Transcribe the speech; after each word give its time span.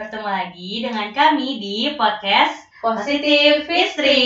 Bertemu 0.00 0.32
lagi 0.32 0.80
dengan 0.80 1.12
kami 1.12 1.60
di 1.60 1.92
podcast 1.92 2.56
Positif 2.80 3.68
Istri. 3.68 4.24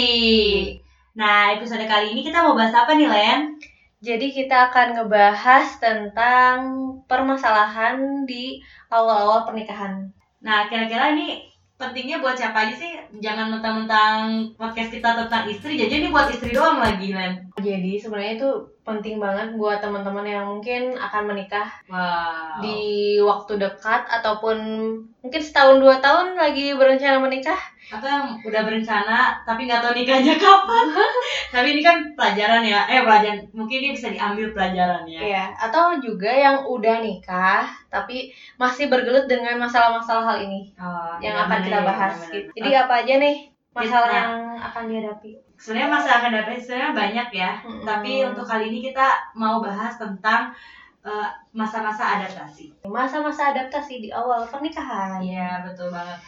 Nah, 1.18 1.50
episode 1.50 1.82
kali 1.90 2.14
ini 2.14 2.22
kita 2.22 2.46
mau 2.46 2.54
bahas 2.54 2.70
apa 2.70 2.94
nih, 2.94 3.10
Len? 3.10 3.58
Jadi 3.98 4.30
kita 4.30 4.70
akan 4.70 4.94
ngebahas 4.94 5.66
tentang 5.82 6.58
permasalahan 7.10 8.22
di 8.22 8.62
awal-awal 8.86 9.50
pernikahan. 9.50 10.14
Nah, 10.46 10.70
kira-kira 10.70 11.10
ini 11.18 11.42
pentingnya 11.74 12.18
buat 12.18 12.34
siapa 12.34 12.64
aja 12.64 12.74
sih? 12.74 12.92
Jangan 13.14 13.50
mentang-mentang 13.50 14.18
podcast 14.54 14.90
kita 14.90 15.14
tentang 15.16 15.44
istri, 15.46 15.74
jadi 15.74 16.02
ini 16.02 16.08
buat 16.08 16.30
istri 16.30 16.50
doang 16.50 16.78
lagi, 16.78 17.10
Len. 17.10 17.38
Jadi 17.56 17.94
sebenarnya 17.96 18.34
itu 18.36 18.50
penting 18.84 19.16
banget 19.16 19.56
buat 19.56 19.80
teman-teman 19.80 20.22
yang 20.22 20.44
mungkin 20.44 20.92
akan 20.92 21.22
menikah 21.24 21.64
Wow. 21.88 22.60
di 22.60 22.76
waktu 23.16 23.56
dekat 23.56 24.04
ataupun 24.04 24.56
mungkin 25.18 25.40
setahun 25.40 25.80
dua 25.80 25.98
tahun 25.98 26.36
lagi 26.36 26.74
berencana 26.74 27.18
menikah. 27.18 27.56
atau 27.84 28.08
yang 28.08 28.32
udah 28.40 28.64
berencana 28.64 29.44
tapi 29.44 29.68
nggak 29.68 29.84
tahu 29.84 29.92
nikahnya 29.92 30.32
kapan. 30.40 30.88
tapi 31.52 31.76
ini 31.76 31.84
kan 31.84 32.00
pelajaran 32.16 32.64
ya. 32.64 32.80
Eh, 32.88 33.04
pelajaran. 33.04 33.44
Mungkin 33.52 33.76
ini 33.76 33.90
bisa 33.92 34.08
diambil 34.08 34.56
pelajaran 34.56 35.04
ya. 35.04 35.20
Iya, 35.20 35.44
atau 35.60 36.00
juga 36.00 36.32
yang 36.32 36.64
udah 36.64 37.04
nikah 37.04 37.68
tapi 37.94 38.16
masih 38.56 38.84
bergelut 38.86 39.24
dengan 39.24 39.56
masalah-masalah 39.56 40.24
hal 40.26 40.38
ini 40.42 40.74
Oh, 40.74 41.14
yang 41.18 41.32
iya, 41.32 41.44
akan 41.44 41.50
bener, 41.54 41.64
kita 41.64 41.78
bahas. 41.80 42.12
bener, 42.16 42.28
gitu. 42.28 42.48
bener. 42.48 42.56
Jadi 42.58 42.70
apa 42.74 42.94
aja 42.98 43.14
nih 43.16 43.36
masalah 43.72 44.06
Nah. 44.06 44.16
yang 44.16 44.32
akan 44.60 44.82
dihadapi? 44.86 45.30
sebenarnya 45.54 45.86
masa 45.88 46.10
akan 46.18 46.30
datang 46.34 46.58
sebenarnya 46.58 46.90
banyak 46.92 47.28
ya 47.32 47.52
Mm-mm. 47.62 47.86
tapi 47.86 48.12
untuk 48.22 48.42
kali 48.44 48.64
ini 48.68 48.78
kita 48.84 49.06
mau 49.34 49.58
bahas 49.58 49.94
tentang 49.94 50.50
eh, 51.00 51.28
masa-masa 51.52 52.18
adaptasi 52.18 52.74
Masa-masa 52.84 53.50
adaptasi 53.50 53.94
di 54.00 54.10
awal 54.10 54.44
pernikahan. 54.44 55.22
iya 55.22 55.62
betul 55.62 55.88
banget 55.88 56.18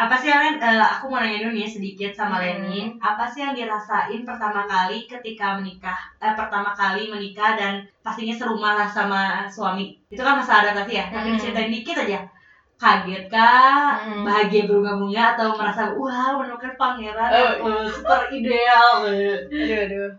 apa 0.00 0.14
sih 0.16 0.32
Len 0.32 0.56
Eh, 0.56 0.80
aku 0.80 1.12
mau 1.12 1.20
nanya 1.20 1.44
dulu 1.44 1.52
nih 1.60 1.68
sedikit 1.68 2.10
sama 2.16 2.40
Hmm. 2.40 2.44
Leni. 2.64 2.80
Apa 2.96 3.28
sih 3.28 3.44
yang 3.44 3.52
dirasain 3.52 4.24
pertama 4.24 4.64
kali 4.64 5.04
ketika 5.04 5.60
menikah? 5.60 6.00
Eh, 6.16 6.32
pertama 6.32 6.72
kali 6.72 7.12
menikah 7.12 7.52
dan 7.60 7.84
pastinya 8.00 8.32
serumah 8.32 8.72
lah 8.80 8.88
sama 8.88 9.44
suami. 9.46 9.92
Itu 10.08 10.24
kan 10.24 10.40
masa 10.40 10.64
adaptasi 10.64 10.92
ya? 10.96 11.04
Tapi 11.12 11.26
Hmm. 11.28 11.34
diceritain 11.36 11.68
dikit 11.70 11.96
aja. 12.00 12.20
Kaget 12.80 13.28
kah? 13.28 14.00
Hmm. 14.00 14.24
bahagia 14.24 14.64
berbunga-bunga 14.64 15.36
atau 15.36 15.52
merasa 15.52 15.92
wah 15.92 16.32
menemukan 16.40 16.72
pangeran 16.80 17.28
Oh, 17.28 17.52
oh, 17.68 17.84
super 17.84 18.24
ideal. 18.32 19.04
Aduh, 19.04 19.36
aduh. 19.84 20.10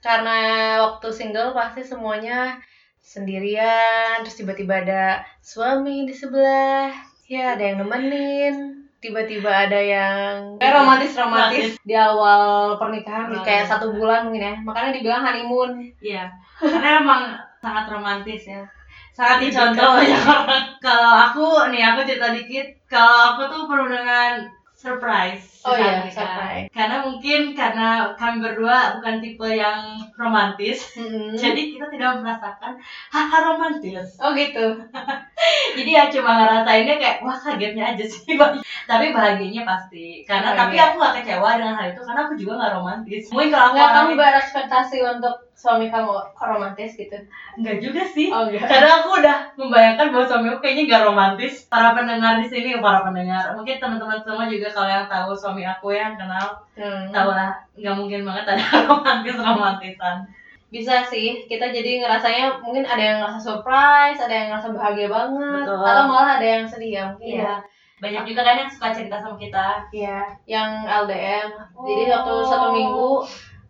Karena 0.00 0.38
waktu 0.80 1.08
single 1.12 1.52
pasti 1.52 1.84
semuanya 1.84 2.56
sendirian, 3.04 4.24
terus 4.24 4.38
tiba-tiba 4.40 4.80
ada 4.80 5.04
suami 5.44 6.08
di 6.08 6.14
sebelah, 6.16 6.88
ya 7.28 7.52
ada 7.52 7.62
yang 7.62 7.84
nemenin, 7.84 8.85
tiba-tiba 9.06 9.46
ada 9.46 9.78
yang 9.78 10.58
kayak 10.58 10.82
romantis 10.82 11.14
romantis 11.14 11.78
di 11.86 11.94
awal 11.94 12.74
pernikahan 12.74 13.30
Oh, 13.30 13.46
kayak 13.46 13.64
iya. 13.64 13.70
satu 13.70 13.94
bulan 13.94 14.26
mungkin 14.26 14.42
ya, 14.42 14.54
makanya 14.66 14.90
dibilang 14.98 15.22
honeymoon. 15.22 15.70
Iya, 16.02 16.26
karena 16.58 17.06
emang 17.06 17.22
sangat 17.62 17.86
romantis 17.86 18.42
ya. 18.50 18.66
Sangat 19.14 19.48
dicontoh 19.48 19.96
banyak 19.96 20.22
orang. 20.28 20.64
Kalau 20.82 21.12
aku 21.30 21.46
nih, 21.72 21.82
aku 21.88 22.04
cerita 22.04 22.34
dikit. 22.36 22.66
Kalau 22.84 23.32
aku 23.32 23.48
tuh 23.48 23.64
penuh 23.64 23.88
dengan 23.88 24.44
surprise. 24.76 25.55
Oh 25.66 25.74
iya, 25.74 26.06
surprise. 26.06 26.70
Karena 26.70 27.02
mungkin 27.02 27.50
karena 27.58 28.14
kami 28.14 28.38
berdua 28.38 28.94
bukan 28.98 29.18
tipe 29.18 29.48
yang 29.50 29.98
romantis. 30.14 30.94
Mm-mm. 30.94 31.34
Jadi 31.34 31.74
kita 31.74 31.90
tidak 31.90 32.22
merasakan 32.22 32.78
hal 33.10 33.42
romantis. 33.42 34.14
oh 34.22 34.30
gitu. 34.32 34.78
Jadi 35.76 35.90
ya 35.92 36.08
cuma 36.08 36.32
ngerasainnya 36.38 36.96
kayak 36.96 37.18
wah 37.26 37.36
kagetnya 37.36 37.94
aja 37.94 38.04
sih. 38.06 38.38
tapi 38.90 39.10
bahagianya 39.10 39.62
pasti. 39.66 40.22
Karena 40.22 40.54
Oh, 40.54 40.58
tapi 40.64 40.78
iya. 40.78 40.94
aku 40.94 41.02
gak 41.02 41.14
kecewa 41.20 41.58
dengan 41.58 41.74
hal 41.74 41.86
itu 41.90 42.00
karena 42.06 42.20
aku 42.24 42.34
juga 42.38 42.52
gak 42.62 42.74
romantis. 42.78 43.22
Mungkin 43.34 43.50
kalau 43.50 43.66
aku 43.66 43.74
Nggak 43.76 43.92
kamu 43.92 44.10
berekspektasi 44.16 44.96
untuk 45.02 45.34
suami 45.56 45.88
kamu 45.88 46.12
romantis 46.36 46.92
gitu? 46.94 47.16
Enggak 47.56 47.76
juga 47.80 48.02
sih. 48.04 48.28
Oh 48.28 48.44
enggak. 48.46 48.68
Karena 48.68 48.90
aku 49.02 49.08
udah 49.20 49.36
membayangkan 49.56 50.06
bahwa 50.12 50.24
suami 50.28 50.46
aku 50.52 50.60
kayaknya 50.62 50.84
gak 50.92 51.04
romantis. 51.08 51.54
Para 51.66 51.96
pendengar 51.96 52.38
di 52.40 52.46
sini, 52.46 52.76
para 52.78 53.00
pendengar, 53.04 53.56
mungkin 53.56 53.76
teman-teman 53.80 54.20
semua 54.20 54.44
juga 54.48 54.68
kalau 54.68 54.88
yang 54.88 55.06
tahu 55.08 55.32
suami 55.32 55.55
aku 55.62 55.88
yang 55.90 56.12
kenal, 56.14 56.58
Hmm. 56.74 57.08
tahu 57.08 57.30
lah, 57.30 57.54
nggak 57.72 57.94
mungkin 57.94 58.20
banget 58.22 58.44
ada 58.50 58.64
romantis 58.84 59.36
romantisan. 59.36 60.26
bisa 60.66 60.98
sih 61.00 61.46
kita 61.46 61.70
jadi 61.70 62.02
ngerasanya 62.02 62.58
mungkin 62.58 62.82
ada 62.82 62.98
yang 62.98 63.16
ngerasa 63.22 63.38
surprise 63.40 64.18
ada 64.18 64.34
yang 64.34 64.46
ngerasa 64.50 64.74
bahagia 64.74 65.06
banget 65.06 65.62
Betul. 65.62 65.78
atau 65.80 66.04
malah 66.04 66.36
ada 66.36 66.46
yang 66.50 66.64
sedih 66.66 66.90
ya 66.92 67.02
mungkin 67.08 67.38
Iya. 67.38 67.54
Banyak 67.96 68.22
juga 68.26 68.42
kan 68.42 68.56
yang 68.58 68.68
suka 68.68 68.90
cerita 68.90 69.16
sama 69.16 69.38
kita. 69.38 69.86
ya 69.88 70.20
yang 70.44 70.84
LDM 70.84 71.48
jadi 71.80 72.02
Oh. 72.04 72.12
waktu 72.12 72.32
satu 72.44 72.66
minggu 72.70 73.08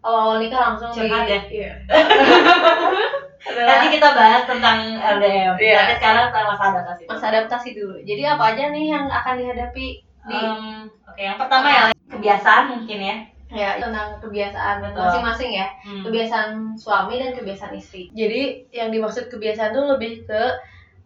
awal-awal 0.01 0.41
nikah 0.41 0.61
langsung 0.67 0.91
Curhat 0.91 1.29
ya? 1.29 1.41
iya. 1.47 1.73
Nanti 3.47 3.87
kita 3.93 4.09
bahas 4.11 4.43
tentang 4.43 4.79
LDM. 4.97 5.55
Iya. 5.55 5.77
Tapi 5.79 5.93
sekarang 5.97 6.25
tentang 6.29 6.47
masa 6.49 6.65
adaptasi. 6.73 7.03
masa 7.07 7.25
adaptasi 7.29 7.69
dulu 7.73 7.97
jadi 8.03 8.35
apa 8.35 8.45
aja 8.51 8.65
nih 8.69 8.87
yang 8.91 9.07
akan 9.07 9.35
dihadapi 9.37 9.87
Em, 10.29 10.91
Oke, 11.07 11.23
yang 11.23 11.37
pertama 11.37 11.67
ya 11.67 11.83
kebiasaan 12.07 12.65
mungkin 12.69 13.01
ya. 13.01 13.17
ya 13.47 13.79
tentang 13.79 14.19
kebiasaan 14.19 14.83
masing-masing 14.91 15.55
ya 15.55 15.71
Hmm. 15.81 16.03
kebiasaan 16.03 16.51
suami 16.75 17.17
dan 17.17 17.31
kebiasaan 17.31 17.73
istri 17.73 18.11
jadi 18.11 18.67
yang 18.71 18.91
dimaksud 18.91 19.27
kebiasaan 19.27 19.71
tuh 19.71 19.87
lebih 19.87 20.27
ke 20.27 20.43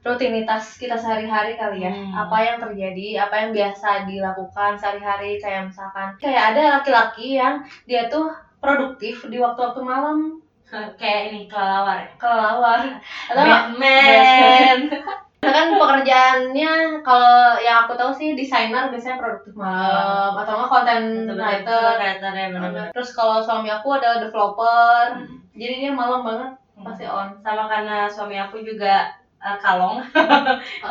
rutinitas 0.01 0.75
kita 0.75 0.97
sehari-hari 0.97 1.53
kali 1.55 1.85
ya 1.85 1.93
Hmm. 1.93 2.17
apa 2.17 2.37
yang 2.41 2.57
terjadi 2.59 3.29
apa 3.29 3.35
yang 3.39 3.51
biasa 3.53 4.09
dilakukan 4.09 4.73
sehari-hari 4.73 5.37
kayak 5.37 5.69
misalkan 5.69 6.17
kayak 6.17 6.57
ada 6.57 6.81
laki-laki 6.81 7.37
yang 7.37 7.61
dia 7.85 8.09
tuh 8.09 8.33
produktif 8.57 9.29
di 9.29 9.37
waktu-waktu 9.37 9.81
malam 9.81 10.41
Kayak 10.97 11.21
ini 11.29 11.45
kelelawar 11.45 11.99
ya. 11.99 12.09
kelelawar 12.17 12.81
atau 13.31 13.43
Batman. 13.45 14.79
kan 15.41 15.73
pekerjaannya 15.73 17.01
kalau 17.01 17.57
yang 17.65 17.89
aku 17.89 17.97
tahu 17.97 18.13
sih 18.13 18.37
desainer 18.37 18.93
biasanya 18.93 19.17
produktif 19.17 19.57
malam 19.57 20.37
atau 20.37 20.53
nggak 20.61 20.69
content 20.69 21.07
writer. 21.33 21.97
Writer 21.97 22.33
ya 22.37 22.47
benar-benar. 22.53 22.89
terus 22.93 23.17
kalau 23.17 23.41
suami 23.41 23.73
aku 23.73 23.97
adalah 23.97 24.21
developer 24.21 25.17
Hmm. 25.17 25.41
jadi 25.57 25.75
dia 25.89 25.93
malam 25.97 26.21
banget 26.25 26.53
pasti 26.85 27.05
on. 27.09 27.41
Sama 27.41 27.69
karena 27.69 28.09
suami 28.09 28.37
aku 28.37 28.61
juga 28.61 29.09
uh, 29.41 29.57
kalong. 29.65 30.05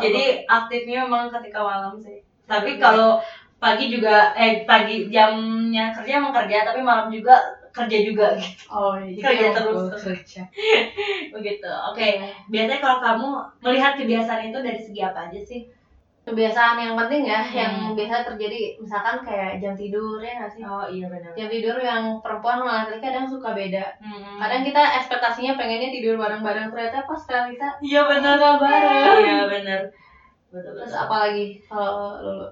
Jadi 0.01 0.45
aktifnya 0.49 1.05
memang 1.05 1.29
ketika 1.29 1.61
malam 1.61 1.97
sih. 2.01 2.21
Tapi 2.49 2.81
kalau 2.81 3.21
pagi 3.59 3.91
juga 3.91 4.31
eh 4.39 4.63
pagi 4.63 5.11
jamnya 5.11 5.91
kerja 5.91 6.23
emang 6.23 6.31
kerja 6.31 6.63
tapi 6.63 6.79
malam 6.79 7.11
juga 7.11 7.35
kerja 7.69 7.97
juga 8.01 8.25
gitu. 8.39 8.63
Oh 8.67 8.95
iya 8.95 9.21
Kerja 9.23 9.47
terus. 9.53 9.91
kerja. 9.95 10.41
begitu 11.35 11.69
oke. 11.69 12.07
Biasanya 12.47 12.79
kalau 12.79 12.97
kamu 12.99 13.27
melihat 13.61 13.93
kebiasaan 13.95 14.49
itu 14.49 14.59
dari 14.59 14.79
segi 14.79 15.01
apa 15.01 15.27
aja 15.27 15.39
sih? 15.39 15.61
Kebiasaan 16.19 16.77
yang 16.77 16.93
penting 16.93 17.25
ya 17.25 17.41
Hmm. 17.41 17.55
yang 17.55 17.73
biasa 17.91 18.21
terjadi 18.23 18.77
misalkan 18.77 19.17
kayak 19.19 19.57
jam 19.57 19.73
tidur 19.73 20.19
ya 20.19 20.37
nggak 20.37 20.51
sih? 20.51 20.61
Oh 20.61 20.85
iya 20.85 21.09
benar. 21.09 21.33
Jam 21.33 21.47
tidur 21.47 21.73
yang 21.75 22.21
perempuan 22.21 22.59
sama 22.59 22.71
laki-laki 22.85 23.01
kadang 23.03 23.25
suka 23.25 23.49
beda. 23.51 23.85
Hmm. 23.97 24.37
kadang 24.37 24.61
kita 24.61 24.81
ekspektasinya 24.99 25.53
pengennya 25.55 25.89
tidur 25.89 26.15
bareng-bareng 26.15 26.69
ternyata 26.69 27.01
pas 27.03 27.21
realita 27.25 27.67
iya 27.81 28.01
benar. 28.05 28.35
nggak 28.37 28.57
bareng. 28.57 29.17
Iya 29.19 29.39
benar. 29.47 29.81
Betul 30.49 30.71
terus 30.75 30.91
betul. 30.91 31.03
apa 31.03 31.15
lagi 31.25 31.45
kalau 31.65 31.97
lulu 32.19 32.47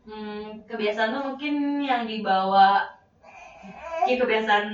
Hmm, 0.00 0.64
kebiasaan 0.64 1.12
tuh 1.12 1.22
mungkin 1.22 1.54
yang 1.78 2.02
dibawa 2.02 2.82
ya 4.10 4.16
kebiasaan 4.18 4.66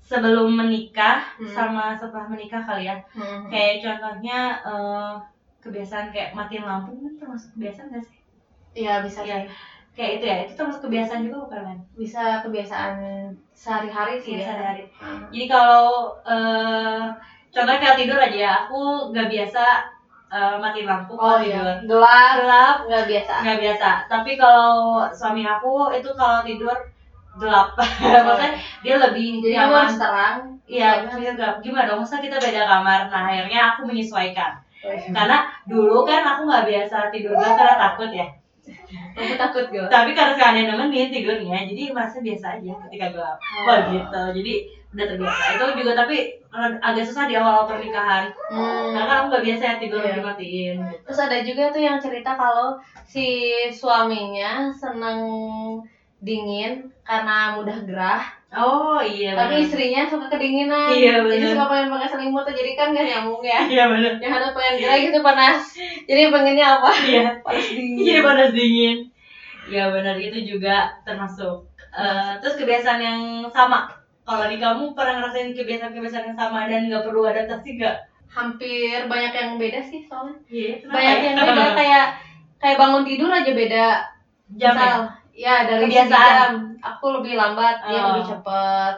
sebelum 0.00 0.48
menikah 0.54 1.20
Hmm. 1.36 1.44
sama 1.46 1.84
setelah 1.92 2.26
menikah 2.26 2.62
kali 2.62 2.84
ya. 2.84 2.96
Kayak 3.46 3.74
contohnya 3.84 4.38
eh, 4.62 5.12
kebiasaan 5.58 6.08
kayak 6.08 6.32
matiin 6.32 6.64
lampu 6.64 6.96
kan 6.96 7.12
termasuk 7.16 7.50
kebiasaan 7.54 7.92
gak 7.92 8.04
sih? 8.04 8.18
iya 8.74 9.02
bisa 9.02 9.20
sih 9.20 9.48
Kayak 9.92 10.12
itu 10.14 10.24
ya, 10.24 10.36
itu 10.46 10.52
termasuk 10.54 10.86
kebiasaan 10.86 11.26
juga 11.26 11.36
bukan 11.42 11.60
kan? 11.66 11.78
bisa 11.92 12.22
kebiasaan 12.40 12.94
sehari-hari 13.52 14.14
sih 14.16 14.32
Iya, 14.32 14.38
ya 14.38 14.44
sehari-hari. 14.46 14.82
Hmm. 14.96 15.26
Jadi 15.28 15.46
kalau 15.46 15.86
eh, 16.22 17.04
contohnya 17.50 17.80
kayak 17.82 17.98
tidur 17.98 18.18
aja 18.18 18.38
ya, 18.38 18.52
aku 18.62 19.10
nggak 19.10 19.28
biasa 19.28 19.62
eh, 20.30 20.54
matiin 20.56 20.86
lampu 20.86 21.12
oh 21.12 21.18
kalau 21.18 21.42
iya 21.42 21.58
tidur. 21.58 21.76
gelap 21.90 22.34
Gelap, 22.38 22.76
nggak 22.86 23.04
biasa 23.10 23.32
nggak 23.42 23.58
biasa 23.58 23.88
tapi 24.06 24.30
kalau 24.36 24.72
suami 25.10 25.42
aku 25.42 25.90
itu 25.90 26.10
kalau 26.14 26.40
tidur 26.46 26.76
gelap. 27.38 27.68
Maksudnya 28.26 28.52
dia 28.82 28.94
lebih 28.98 29.26
jadi 29.40 29.54
nyaman. 29.64 29.86
harus 29.86 29.96
terang. 29.96 30.36
Iya 30.68 30.88
maksudnya 31.00 31.32
gelap. 31.32 31.56
Gimana 31.64 31.88
dong? 31.88 32.04
Masa 32.04 32.20
kita 32.20 32.36
beda 32.36 32.62
kamar. 32.62 33.00
Nah 33.08 33.22
akhirnya 33.24 33.60
aku 33.72 33.88
menyesuaikan. 33.88 34.52
Harus- 34.78 35.10
karena 35.10 35.38
dulu 35.64 36.04
kan 36.04 36.22
aku 36.22 36.40
nggak 36.44 36.66
biasa 36.68 36.96
tidur 37.08 37.32
gelap 37.32 37.56
karena 37.56 37.76
takut 37.80 38.10
ya. 38.12 38.26
Aku 39.16 39.32
takut 39.34 39.64
gelap. 39.72 39.88
tapi 39.88 40.12
karena 40.12 40.36
sekarang 40.36 40.60
ada 40.60 40.76
nemenin 40.76 41.08
tidurnya 41.08 41.58
jadi 41.64 41.82
merasa 41.90 42.20
biasa 42.20 42.60
aja 42.60 42.72
ketika 42.86 43.06
gelap. 43.10 43.36
Oh. 43.40 43.64
wah 43.64 43.78
gitu. 43.88 44.22
Jadi 44.36 44.54
udah 44.88 45.04
terbiasa. 45.08 45.42
Itu 45.56 45.64
juga 45.74 45.92
tapi 45.96 46.16
agak 46.80 47.04
susah 47.04 47.24
di 47.24 47.34
awal 47.36 47.64
pernikahan. 47.64 48.28
Hmm. 48.48 48.92
karena 48.92 49.12
aku 49.20 49.24
nggak 49.32 49.44
biasa 49.44 49.62
ya 49.64 49.74
tidur 49.76 50.00
Iya. 50.00 50.14
dimatiin 50.16 50.76
Terus 51.04 51.20
ada 51.20 51.38
juga 51.44 51.64
tuh 51.68 51.82
yang 51.84 51.98
cerita 52.00 52.32
kalau 52.32 52.76
si 53.04 53.26
suaminya 53.68 54.68
seneng 54.72 55.20
dingin 56.18 56.72
karena 57.02 57.54
mudah 57.54 57.78
gerah, 57.86 58.22
oh 58.50 58.98
iya 58.98 59.32
tapi 59.32 59.54
benar. 59.54 59.64
istrinya 59.64 60.02
suka 60.04 60.26
kedinginan. 60.28 60.90
Iya, 60.92 61.22
Jadi 61.24 61.40
bener. 61.40 61.52
suka 61.54 61.64
pengen 61.70 61.88
pakai 61.88 62.08
selimut 62.10 62.44
jadi 62.44 62.70
kan 62.74 62.86
gak 62.92 63.06
nyambung 63.06 63.42
ya. 63.42 63.60
iya 63.66 63.84
benar 63.86 64.12
Yang 64.18 64.32
satu 64.34 64.48
pengen 64.52 64.74
gerah 64.82 64.98
gitu 64.98 65.18
panas. 65.22 65.60
Jadi 66.04 66.22
pengennya 66.28 66.66
apa? 66.78 66.90
iya 67.06 67.22
Panas 67.46 67.66
dingin. 67.70 67.96
iya 67.98 68.18
panas 68.20 68.50
dingin 68.52 68.96
iya 69.68 69.84
benar 69.88 70.14
itu 70.16 70.38
juga 70.44 70.76
termasuk 71.02 71.64
Eh, 71.88 72.32
terus 72.38 72.54
kebiasaan 72.54 73.00
yang 73.00 73.20
sama 73.48 73.88
kalau 74.22 74.44
di 74.46 74.60
kamu 74.60 74.92
pernah 74.92 75.18
ngerasain 75.18 75.56
kebiasaan-kebiasaan 75.56 76.30
yang 76.30 76.38
sama 76.38 76.68
dan 76.68 76.84
nggak 76.84 77.00
perlu 77.00 77.24
adaptasi 77.24 77.80
nggak 77.80 77.96
Hampir 78.28 79.08
banyak 79.08 79.32
yang 79.32 79.56
beda 79.56 79.80
sih 79.80 80.04
soalnya. 80.04 80.36
iya 80.46 80.76
kenapa 80.78 80.94
Banyak 80.94 81.16
ya? 81.16 81.24
yang 81.24 81.36
beda 81.40 81.64
kayak 81.74 82.06
kayak 82.60 82.76
bangun 82.76 83.02
tidur 83.02 83.30
aja 83.32 83.52
beda. 83.56 83.86
jam 84.52 84.74
Misal, 84.76 85.00
ya 85.00 85.00
dari 85.38 85.86
segi 85.86 85.94
Kebiasaan. 86.02 86.34
jam. 86.34 86.52
Aku 86.82 87.06
lebih 87.14 87.34
lambat, 87.34 87.74
dia 87.86 87.98
Oh. 87.98 88.04
lebih 88.10 88.24
cepet. 88.26 88.94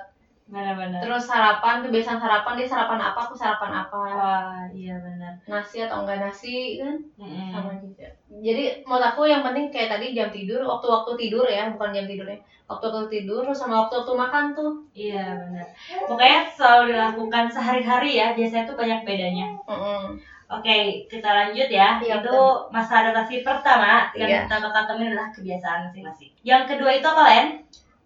benar-benar 0.51 0.99
Terus 0.99 1.31
sarapan, 1.31 1.79
kebiasaan 1.79 2.19
sarapan 2.19 2.59
dia 2.59 2.67
sarapan 2.67 2.99
apa, 2.99 3.23
aku 3.23 3.39
sarapan 3.39 3.71
apa. 3.87 4.03
wah 4.03 4.59
iya 4.75 4.99
benar 4.99 5.31
Nasi 5.47 5.79
atau 5.79 6.03
enggak 6.03 6.19
nasi 6.19 6.75
kan 6.75 6.99
Mm-mm. 7.15 7.55
sama 7.55 7.71
juga. 7.79 8.11
Jadi 8.27 8.83
menurut 8.83 9.05
aku 9.05 9.31
yang 9.31 9.47
penting 9.47 9.71
kayak 9.71 9.95
tadi 9.95 10.11
jam 10.11 10.27
tidur, 10.27 10.59
waktu-waktu 10.67 11.15
tidur 11.15 11.47
ya, 11.47 11.71
bukan 11.71 11.95
jam 11.95 12.03
tidurnya. 12.03 12.35
Waktu-waktu 12.67 13.07
tidur 13.07 13.47
terus 13.47 13.63
sama 13.63 13.87
waktu-waktu 13.87 14.11
makan 14.11 14.45
tuh. 14.51 14.73
Iya 14.91 15.39
benar. 15.39 15.67
Pokoknya 16.11 16.43
selalu 16.51 16.83
dilakukan 16.99 17.45
sehari-hari 17.47 18.19
ya. 18.19 18.35
Biasanya 18.35 18.67
tuh 18.67 18.75
banyak 18.75 19.07
bedanya. 19.07 19.47
Mm-mm. 19.71 20.19
Oke, 20.50 21.06
kita 21.06 21.29
lanjut 21.31 21.69
ya. 21.70 22.02
Iya, 22.02 22.19
itu 22.19 22.38
masa 22.75 23.06
adaptasi 23.06 23.47
pertama 23.47 24.11
yang 24.19 24.26
Iya. 24.26 24.38
kita 24.50 24.56
bakal 24.67 24.82
temuin 24.91 25.14
adalah 25.14 25.31
kebiasaan 25.31 25.81
masing-masing. 25.87 26.31
Yang 26.43 26.62
kedua 26.75 26.91
itu 26.99 27.06
apa 27.06 27.23
Len? 27.31 27.47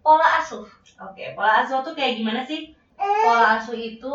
Pola 0.05 0.27
asuh. 0.37 0.61
Oke, 1.01 1.33
pola 1.33 1.65
asuh 1.65 1.81
tuh 1.81 1.97
kayak 1.97 2.21
gimana 2.21 2.45
sih? 2.45 2.77
Pola 3.01 3.57
asuh 3.57 3.73
itu 3.73 4.13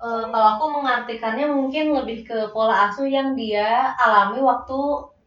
eh, 0.00 0.24
kalau 0.32 0.46
aku 0.56 0.64
mengartikannya 0.80 1.44
mungkin 1.52 1.92
lebih 1.92 2.24
ke 2.24 2.38
pola 2.56 2.88
asuh 2.88 3.04
yang 3.04 3.36
dia 3.36 3.92
alami 4.00 4.40
waktu 4.40 4.80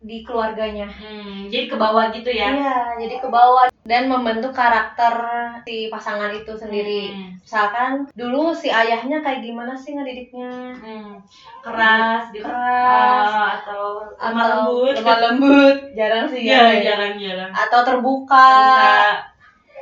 di 0.03 0.19
keluarganya. 0.21 0.83
Hmm, 0.85 1.47
jadi 1.47 1.65
ke 1.65 1.75
bawah 1.79 2.11
gitu 2.11 2.27
ya. 2.27 2.51
Iya, 2.51 2.77
jadi 2.99 3.15
ke 3.23 3.27
bawah 3.27 3.71
dan 3.83 4.07
membentuk 4.07 4.51
karakter 4.51 5.15
si 5.63 5.87
pasangan 5.87 6.31
itu 6.31 6.51
sendiri. 6.53 7.15
Hmm. 7.15 7.29
Misalkan 7.39 7.91
dulu 8.11 8.51
si 8.51 8.67
ayahnya 8.67 9.23
kayak 9.23 9.39
gimana 9.41 9.71
sih 9.73 9.95
ngedidiknya? 9.95 10.51
Hmm. 10.75 11.23
Keras 11.63 12.31
gitu. 12.31 12.43
Keras. 12.43 13.31
Ah, 13.31 13.47
atau 13.57 13.83
lemah 14.19 14.45
lembut. 14.45 14.93
lemah 14.99 15.17
lembut, 15.23 15.77
jarang 15.95 16.25
sih 16.27 16.43
Iya, 16.43 16.63
ya. 16.79 16.93
jarang-jarang. 16.93 17.51
Atau 17.55 17.79
terbuka. 17.81 18.51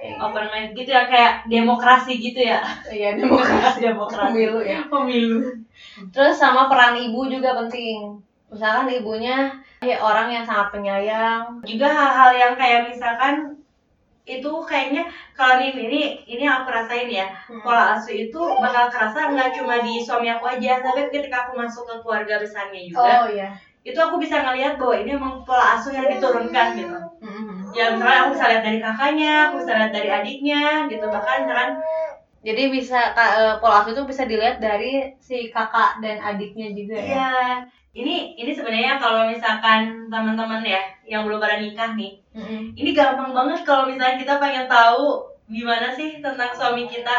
Kayak 0.02 0.18
open 0.18 0.46
mind 0.50 0.74
gitu 0.74 0.90
ya 0.90 1.06
kayak 1.06 1.46
demokrasi 1.46 2.18
gitu 2.18 2.42
ya. 2.42 2.58
Iya, 2.90 3.18
demokrasi 3.18 3.78
demokrasi. 3.90 4.34
pemilu 4.34 4.60
ya. 4.62 4.82
Pemilu. 4.86 5.46
Terus 6.10 6.34
sama 6.34 6.66
peran 6.66 6.98
ibu 6.98 7.26
juga 7.26 7.54
penting. 7.58 8.18
Misalkan 8.52 8.92
ibunya 8.92 9.38
ya 9.82 9.98
orang 9.98 10.28
yang 10.30 10.44
sangat 10.44 10.68
penyayang. 10.70 11.64
juga 11.64 11.88
hal-hal 11.90 12.32
yang 12.36 12.54
kayak 12.54 12.92
misalkan 12.92 13.58
itu 14.22 14.52
kayaknya 14.64 15.10
kalau 15.34 15.58
ini 15.58 15.74
ini 15.90 16.02
ini 16.30 16.44
aku 16.46 16.70
rasain 16.70 17.10
ya 17.10 17.26
pola 17.66 17.98
asuh 17.98 18.14
itu 18.14 18.38
bakal 18.38 18.86
kerasa 18.88 19.34
nggak 19.34 19.50
cuma 19.58 19.82
di 19.82 19.98
suami 19.98 20.30
aku 20.30 20.46
aja 20.46 20.78
tapi 20.78 21.10
ketika 21.10 21.50
aku 21.50 21.58
masuk 21.58 21.90
ke 21.90 21.96
keluarga 22.06 22.38
besarnya 22.38 22.86
juga 22.86 23.26
Oh 23.26 23.28
iya. 23.28 23.50
itu 23.82 23.98
aku 23.98 24.22
bisa 24.22 24.46
ngelihat 24.46 24.78
bahwa 24.78 24.94
ini 24.94 25.18
emang 25.18 25.42
pola 25.42 25.74
asuh 25.74 25.90
yang 25.90 26.06
diturunkan 26.06 26.68
gitu 26.78 26.98
Mm-mm. 27.26 27.74
ya 27.74 27.98
misalkan 27.98 28.20
aku 28.22 28.30
bisa 28.38 28.46
lihat 28.46 28.64
dari 28.64 28.78
kakaknya 28.78 29.34
aku 29.50 29.54
bisa 29.58 29.72
lihat 29.74 29.92
dari 29.92 30.10
adiknya 30.14 30.64
gitu 30.86 31.06
bahkan 31.10 31.38
misalkan 31.44 31.72
Jadi 32.42 32.64
bisa 32.74 33.00
eh, 33.14 33.54
pola 33.58 33.82
asuh 33.82 33.94
itu 33.94 34.02
bisa 34.06 34.24
dilihat 34.26 34.58
dari 34.58 35.18
si 35.18 35.50
kakak 35.50 35.98
dan 36.02 36.22
adiknya 36.22 36.74
juga 36.74 36.98
ya. 36.98 37.10
ya 37.10 37.30
ini 37.92 38.40
ini 38.40 38.52
sebenarnya 38.56 38.96
kalau 38.96 39.28
misalkan 39.28 40.08
teman-teman 40.08 40.64
ya 40.64 40.80
yang 41.04 41.28
belum 41.28 41.44
pada 41.44 41.60
nikah 41.60 41.92
nih 41.92 42.24
Mm-mm. 42.32 42.72
ini 42.72 42.90
gampang 42.96 43.36
banget 43.36 43.68
kalau 43.68 43.84
misalnya 43.92 44.16
kita 44.16 44.40
pengen 44.40 44.72
tahu 44.72 45.28
gimana 45.52 45.92
sih 45.92 46.24
tentang 46.24 46.56
suami 46.56 46.88
kita 46.88 47.12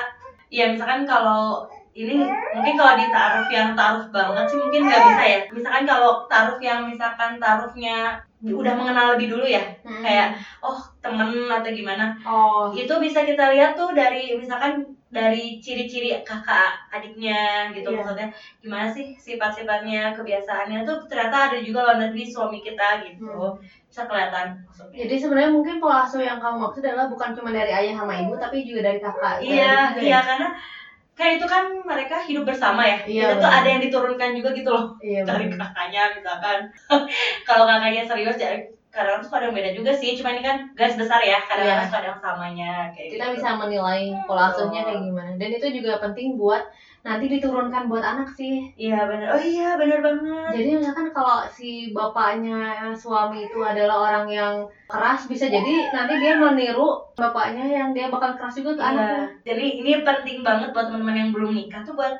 ya 0.48 0.72
misalkan 0.72 1.04
kalau 1.04 1.68
ini 1.92 2.24
mungkin 2.56 2.72
kalau 2.72 2.96
di 2.96 3.04
taruh 3.12 3.44
yang 3.52 3.76
taruh 3.76 4.08
banget 4.08 4.48
sih 4.48 4.56
mungkin 4.56 4.88
nggak 4.88 5.02
bisa 5.12 5.22
ya 5.28 5.38
misalkan 5.52 5.84
kalau 5.84 6.24
taruh 6.24 6.56
yang 6.64 6.88
misalkan 6.88 7.36
taruhnya 7.36 8.16
udah 8.40 8.72
mengenal 8.72 9.12
lebih 9.12 9.36
dulu 9.36 9.44
ya 9.44 9.60
Mm-mm. 9.84 10.00
kayak 10.00 10.40
oh 10.64 10.80
temen 11.04 11.52
atau 11.52 11.68
gimana 11.68 12.16
oh 12.24 12.72
itu 12.72 12.96
bisa 12.96 13.28
kita 13.28 13.52
lihat 13.52 13.76
tuh 13.76 13.92
dari 13.92 14.40
misalkan 14.40 14.88
dari 15.12 15.60
ciri-ciri 15.60 16.16
kakak 16.24 16.88
adiknya 16.88 17.68
gitu 17.76 17.92
Iya. 17.92 18.00
maksudnya 18.00 18.28
gimana 18.64 18.88
sih 18.88 19.12
sifat-sifatnya 19.14 20.16
kebiasaannya 20.16 20.88
tuh 20.88 21.04
ternyata 21.04 21.52
ada 21.52 21.58
juga 21.60 22.00
nanti 22.00 22.24
di 22.24 22.26
suami 22.26 22.64
kita 22.64 23.04
gitu 23.04 23.28
Hmm. 23.28 23.60
bisa 23.86 24.08
kelihatan 24.08 24.56
maksudnya 24.64 25.04
Jadi 25.04 25.14
sebenarnya 25.20 25.50
mungkin 25.52 25.76
pola 25.76 26.08
asuh 26.08 26.24
yang 26.24 26.40
kamu 26.40 26.56
maksud 26.64 26.80
adalah 26.80 27.12
bukan 27.12 27.36
cuma 27.36 27.52
dari 27.52 27.68
ayah 27.68 27.92
sama 27.92 28.16
ibu 28.16 28.32
tapi 28.40 28.64
juga 28.64 28.88
dari 28.88 28.98
kakak. 28.98 29.36
Iya, 29.44 29.92
juga 29.92 30.00
iya 30.00 30.16
ya? 30.16 30.20
karena 30.24 30.48
kayak 31.12 31.32
itu 31.36 31.46
kan 31.46 31.64
mereka 31.84 32.16
hidup 32.24 32.44
bersama 32.48 32.80
ya. 32.88 32.98
Iya, 33.04 33.24
itu 33.28 33.34
tuh 33.44 33.50
ada 33.52 33.68
yang 33.68 33.82
diturunkan 33.84 34.30
juga 34.32 34.50
gitu 34.56 34.70
loh 34.72 34.86
Iya. 35.04 35.28
dari 35.28 35.44
kakaknya 35.52 36.02
misalkan. 36.16 36.58
Kalau 37.48 37.64
kakaknya 37.68 38.02
serius 38.08 38.40
ya 38.40 38.56
kadang 38.92 39.18
suka 39.18 39.40
ada 39.40 39.46
yang 39.48 39.56
beda 39.56 39.70
juga 39.72 39.90
sih. 39.90 40.12
Cuma 40.12 40.30
ini 40.30 40.44
kan 40.44 40.68
garis 40.72 40.94
besar 40.94 41.18
ya. 41.18 41.40
Kadang-kadang 41.42 41.80
Iya. 41.80 41.88
suka 41.88 41.98
ada 41.98 42.08
yang 42.08 42.20
samanya 42.20 42.72
kayak 42.92 43.08
Kita 43.10 43.24
gitu. 43.26 43.34
bisa 43.34 43.48
menilai 43.56 44.02
pola 44.22 44.42
asuhnya 44.46 44.80
kayak 44.84 45.00
gimana. 45.00 45.30
Dan 45.34 45.48
itu 45.50 45.66
juga 45.72 45.92
penting 45.98 46.36
buat 46.36 46.62
nanti 47.02 47.26
diturunkan 47.26 47.90
buat 47.90 47.98
anak 47.98 48.30
sih. 48.30 48.70
Iya 48.76 49.08
benar. 49.08 49.34
Oh 49.34 49.40
iya 49.40 49.74
benar 49.74 49.98
banget. 49.98 50.50
Jadi 50.54 50.68
misalkan 50.76 51.08
kalau 51.10 51.42
si 51.48 51.90
bapaknya 51.90 52.60
suami 52.92 53.42
itu 53.42 53.58
adalah 53.58 54.06
orang 54.06 54.26
yang 54.28 54.54
keras 54.86 55.26
bisa 55.26 55.48
jadi 55.48 55.90
nanti 55.90 56.14
dia 56.16 56.36
meniru 56.36 57.00
bapaknya 57.14 57.64
yang 57.66 57.88
dia 57.90 58.06
bakal 58.06 58.36
keras 58.36 58.54
juga 58.54 58.76
ke 58.76 58.82
Iya. 58.82 58.90
anaknya. 58.92 59.24
Jadi 59.42 59.64
ini 59.80 59.92
penting 60.00 60.38
banget 60.40 60.70
buat 60.70 60.86
teman-teman 60.86 61.16
yang 61.16 61.30
belum 61.32 61.50
nikah 61.52 61.82
tuh 61.82 61.96
buat 61.96 62.14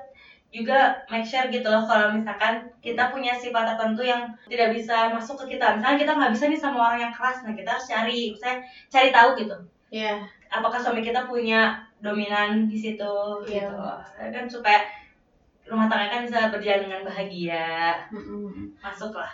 juga 0.52 0.92
make 1.09 1.25
sure 1.25 1.49
gitu 1.49 1.64
loh 1.64 1.80
kalau 1.88 2.12
misalkan 2.12 2.61
kita 2.85 3.09
punya 3.09 3.32
sifat 3.32 3.73
tertentu 3.73 4.04
yang 4.04 4.28
tidak 4.52 4.68
bisa 4.76 5.09
masuk 5.09 5.40
ke 5.40 5.56
kita 5.56 5.80
misalnya 5.80 5.97
kita 5.97 6.12
nggak 6.12 6.32
bisa 6.37 6.44
nih 6.52 6.61
sama 6.61 6.78
orang 6.92 7.00
yang 7.09 7.12
keras 7.16 7.40
nah 7.40 7.56
kita 7.56 7.73
harus 7.73 7.88
cari 7.88 8.21
misalnya 8.37 8.59
cari 8.92 9.09
tahu 9.09 9.28
gitu 9.40 9.56
Iya. 9.92 10.25
apakah 10.49 10.80
suami 10.80 11.00
kita 11.00 11.25
punya 11.25 11.76
dominan 12.00 12.68
di 12.68 12.76
situ 12.76 13.12
Iya. 13.49 13.64
gitu 13.64 13.80
kan 14.32 14.44
supaya 14.44 14.85
rumah 15.64 15.88
tangga 15.88 16.12
kan 16.12 16.21
bisa 16.28 16.52
berjalan 16.52 16.85
dengan 16.85 17.02
bahagia 17.09 17.97
Mm-mm. 18.12 18.76
masuklah 18.85 19.32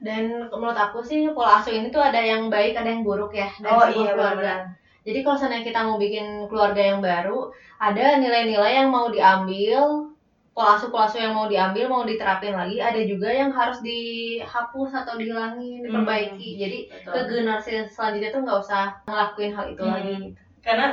Dan 0.00 0.48
menurut 0.48 0.72
aku 0.76 1.04
sih 1.04 1.28
pola 1.36 1.60
asuh 1.60 1.76
ini 1.76 1.92
tuh 1.92 2.00
ada 2.00 2.16
yang 2.16 2.48
baik 2.48 2.72
ada 2.72 2.88
yang 2.88 3.04
buruk 3.04 3.32
ya 3.36 3.48
dari 3.60 3.72
oh 3.72 3.84
iya 3.88 4.12
keluarga. 4.16 4.36
benar 4.36 4.60
Jadi 5.00 5.18
kalau 5.24 5.36
seandainya 5.36 5.64
kita 5.64 5.80
mau 5.80 5.96
bikin 5.96 6.44
keluarga 6.48 6.76
yang 6.92 7.00
baru, 7.00 7.48
ada 7.80 8.20
nilai-nilai 8.20 8.84
yang 8.84 8.92
mau 8.92 9.08
diambil, 9.08 10.09
pola 10.50 10.74
asuh 10.74 10.88
pola 10.88 11.06
asuh 11.06 11.20
yang 11.20 11.32
mau 11.32 11.46
diambil, 11.46 11.84
mau 11.86 12.02
diterapin 12.02 12.52
lagi, 12.52 12.76
ada 12.78 13.00
juga 13.00 13.28
yang 13.30 13.50
harus 13.50 13.78
dihapus 13.80 14.90
atau 14.96 15.14
dihilangin, 15.14 15.80
diperbaiki. 15.80 16.50
Jadi 16.56 16.78
ke 16.86 16.98
betul. 17.06 17.22
generasi 17.32 17.70
selanjutnya 17.86 18.30
tuh 18.30 18.42
nggak 18.42 18.60
usah 18.60 18.84
ngelakuin 19.04 19.52
hal 19.52 19.66
itu 19.68 19.80
Hmm. 19.80 19.94
lagi. 19.94 20.14
karena 20.60 20.86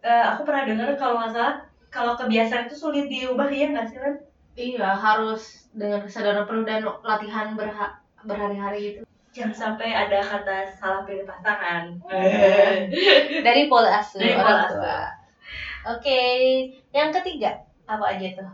eh, 0.00 0.24
aku 0.26 0.44
pernah 0.44 0.62
dengar 0.64 0.92
kalau 0.94 1.16
nggak 1.16 1.32
salah 1.32 1.54
kalau 1.88 2.12
kebiasaan 2.14 2.66
itu 2.66 2.76
sulit 2.76 3.06
diubah 3.06 3.48
ya 3.48 3.66
nggak 3.68 3.86
sih 3.86 3.96
Len? 3.96 4.14
Iya, 4.54 4.88
harus 4.90 5.42
dengan 5.70 6.00
kesadaran 6.00 6.44
penuh 6.44 6.62
dan 6.62 6.80
latihan 7.02 7.52
berha- 7.52 7.96
berhari-hari 8.20 8.78
gitu. 8.82 9.00
jangan 9.30 9.52
sampai 9.52 9.88
ada 9.90 10.16
kata 10.18 10.64
salah 10.70 11.02
pilih 11.02 11.24
pasangan 11.24 11.92
Dari 13.46 13.62
pola 13.66 14.00
asuh 14.00 14.16
Dari 14.16 14.32
orang 14.32 14.44
pola 14.58 14.66
tua. 14.66 14.98
Oke, 15.92 16.20
yang 16.90 17.12
ketiga 17.12 17.52
apa 17.84 18.04
aja 18.10 18.26
tuh? 18.34 18.48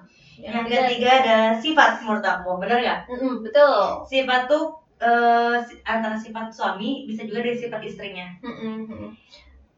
Yang 0.45 0.67
ketiga 0.67 1.09
ada 1.23 1.37
sifat 1.63 1.91
menurut 2.03 2.25
aku 2.25 2.51
bener 2.63 2.77
nggak 2.83 3.01
Mm-mm, 3.11 3.35
betul. 3.47 3.77
sifat 4.11 4.41
tuh 4.51 4.65
eh, 5.03 5.57
si- 5.67 5.81
antara 5.87 6.17
sifat 6.19 6.47
suami 6.57 7.07
bisa 7.09 7.23
juga 7.29 7.41
dari 7.47 7.57
sifat 7.59 7.81
istrinya 7.89 8.27
Mm-mm, 8.43 8.75
mm-mm. 8.91 9.11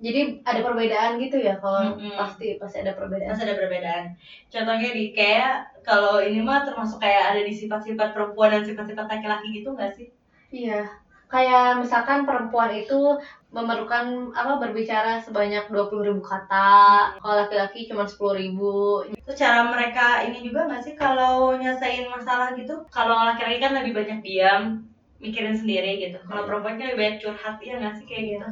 Jadi 0.04 0.42
ada 0.42 0.60
perbedaan 0.60 1.16
gitu 1.22 1.36
ya 1.38 1.54
kalau 1.62 1.94
Mm-mm. 1.94 2.18
pasti 2.18 2.58
pasti 2.60 2.76
ada 2.82 2.92
perbedaan. 2.98 3.30
Masih 3.30 3.46
ada 3.46 3.56
perbedaan. 3.56 4.04
Contohnya 4.52 4.88
di 4.90 5.04
kayak 5.16 5.52
kalau 5.86 6.18
ini 6.18 6.42
mah 6.42 6.60
termasuk 6.66 6.98
kayak 7.00 7.22
ada 7.32 7.40
di 7.46 7.52
sifat-sifat 7.54 8.08
perempuan 8.12 8.50
dan 8.52 8.62
sifat-sifat 8.66 9.06
laki-laki 9.06 9.46
gitu 9.62 9.68
nggak 9.72 9.92
sih? 9.96 10.06
Iya. 10.50 11.03
Kayak 11.34 11.82
misalkan 11.82 12.22
perempuan 12.22 12.70
itu 12.70 13.18
memerlukan 13.50 14.30
apa 14.34 14.62
berbicara 14.62 15.18
sebanyak 15.18 15.66
20.000 15.66 16.06
ribu 16.06 16.22
kata 16.22 17.10
kalau 17.18 17.34
laki-laki 17.42 17.90
cuma 17.90 18.06
10.000 18.06 18.38
ribu. 18.38 19.02
Itu 19.10 19.32
cara 19.34 19.66
mereka 19.66 20.22
ini 20.22 20.46
juga 20.46 20.70
nggak 20.70 20.82
sih? 20.86 20.94
Kalau 20.94 21.58
nyelesain 21.58 22.06
masalah 22.06 22.54
gitu 22.54 22.74
kalau 22.90 23.18
laki-laki 23.26 23.58
kan 23.58 23.74
lebih 23.74 23.94
banyak 23.98 24.22
diam 24.22 24.86
mikirin 25.18 25.54
sendiri 25.58 25.98
gitu. 25.98 26.18
Kalau 26.22 26.42
Iya. 26.42 26.48
perempuan 26.50 26.74
kan 26.78 26.86
lebih 26.94 27.00
banyak 27.02 27.18
curhat 27.18 27.56
ya 27.58 27.74
nggak 27.82 27.94
sih? 27.98 28.06
Kayak 28.06 28.22
gitu. 28.30 28.48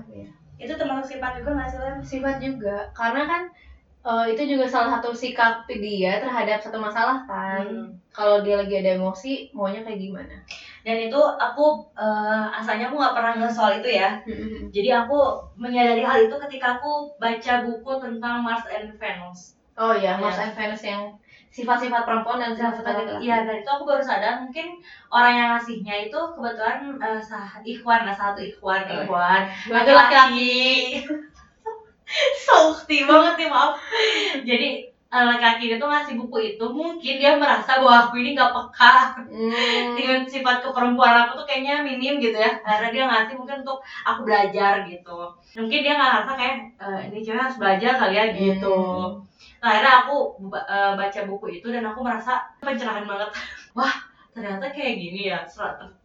Itu 0.59 0.73
termasuk 0.79 1.07
sifat 1.19 1.33
juga 1.39 1.51
nggak 1.55 1.69
sih 1.71 1.79
sifat 2.19 2.37
juga. 2.43 2.77
Karena 2.95 3.23
kan 3.27 3.43
eh, 4.03 4.27
itu 4.35 4.43
juga 4.59 4.67
salah 4.67 4.99
satu 4.99 5.15
sikap 5.15 5.63
dia 5.71 6.19
terhadap 6.19 6.59
satu 6.59 6.83
masalah 6.83 7.23
kan. 7.31 7.63
Hmm. 7.63 7.91
kalau 8.13 8.45
dia 8.45 8.61
lagi 8.61 8.77
ada 8.77 8.99
emosi 9.01 9.49
maunya 9.57 9.81
kayak 9.81 9.97
gimana 9.97 10.37
dan 10.83 10.97
itu 10.99 11.21
aku 11.39 11.67
eh, 11.95 12.45
asalnya 12.53 12.91
aku 12.91 12.99
nggak 12.99 13.15
pernah 13.15 13.33
nge 13.39 13.51
soal 13.51 13.73
itu 13.79 13.89
ya 13.89 14.19
jadi 14.71 15.07
aku 15.07 15.19
menyadari 15.55 16.03
hal 16.03 16.19
itu 16.27 16.35
ketika 16.49 16.79
aku 16.79 17.11
baca 17.17 17.63
buku 17.63 17.93
tentang 18.03 18.43
Mars 18.43 18.67
and 18.67 18.91
Venus 18.99 19.55
oh 19.79 19.95
ya 19.95 20.19
Mars 20.19 20.37
Iya. 20.37 20.51
and 20.51 20.55
Venus 20.55 20.83
yang 20.83 21.03
sifat-sifat 21.53 22.09
perempuan 22.09 22.41
dan 22.41 22.57
sifat-sifat 22.57 22.93
laki-laki 22.97 23.29
Iya, 23.29 23.45
dan 23.45 23.61
itu 23.61 23.69
aku 23.69 23.85
baru 23.85 24.01
sadar 24.01 24.41
mungkin 24.41 24.81
orang 25.13 25.33
yang 25.37 25.49
ngasihnya 25.53 26.09
itu 26.09 26.17
kebetulan 26.33 26.97
eh, 26.97 27.21
sah 27.21 27.61
ikhwan, 27.61 28.09
nah 28.09 28.17
satu 28.17 28.41
ikhwan, 28.41 28.81
Oh, 28.89 28.89
iya. 28.89 29.05
ikhwan, 29.05 29.43
laki-laki. 29.69 30.49
Sakti 32.37 33.05
banget 33.09 33.35
nih 33.37 33.49
maaf. 33.53 33.77
Jadi 34.45 34.69
laki-laki 35.13 35.77
itu 35.77 35.85
ngasih 35.85 36.15
buku 36.17 36.57
itu 36.57 36.65
mungkin 36.73 37.15
dia 37.21 37.37
merasa 37.37 37.77
bahwa 37.85 38.09
aku 38.09 38.17
ini 38.25 38.33
gak 38.33 38.49
peka 38.57 38.97
Hmm. 39.29 39.93
dengan 39.93 40.25
sifat 40.25 40.65
keperempuan 40.65 41.29
aku 41.29 41.45
tuh 41.45 41.47
kayaknya 41.49 41.85
minim 41.85 42.17
gitu 42.17 42.33
ya 42.33 42.49
karena 42.65 42.89
dia 42.89 43.05
ngasih 43.05 43.37
mungkin 43.37 43.61
untuk 43.61 43.85
aku 44.09 44.25
belajar 44.25 44.89
gitu 44.89 45.19
mungkin 45.53 45.79
dia 45.85 45.93
nggak 46.01 46.09
ngerasa 46.17 46.33
kayak 46.33 46.57
"Eh, 46.81 47.01
ini 47.13 47.19
cewek 47.21 47.41
harus 47.45 47.61
belajar 47.61 47.93
kali 48.01 48.15
ya 48.17 48.25
gitu 48.33 48.73
Hmm. 48.73 49.21
nah 49.61 49.69
akhirnya 49.69 49.93
aku 50.05 50.17
eh, 50.57 50.93
baca 50.97 51.21
buku 51.29 51.47
itu 51.61 51.69
dan 51.69 51.85
aku 51.85 52.01
merasa 52.01 52.41
pencerahan 52.65 53.05
banget 53.05 53.29
wah 53.77 53.93
ternyata 54.33 54.65
kayak 54.73 54.97
gini 54.97 55.29
ya 55.29 55.45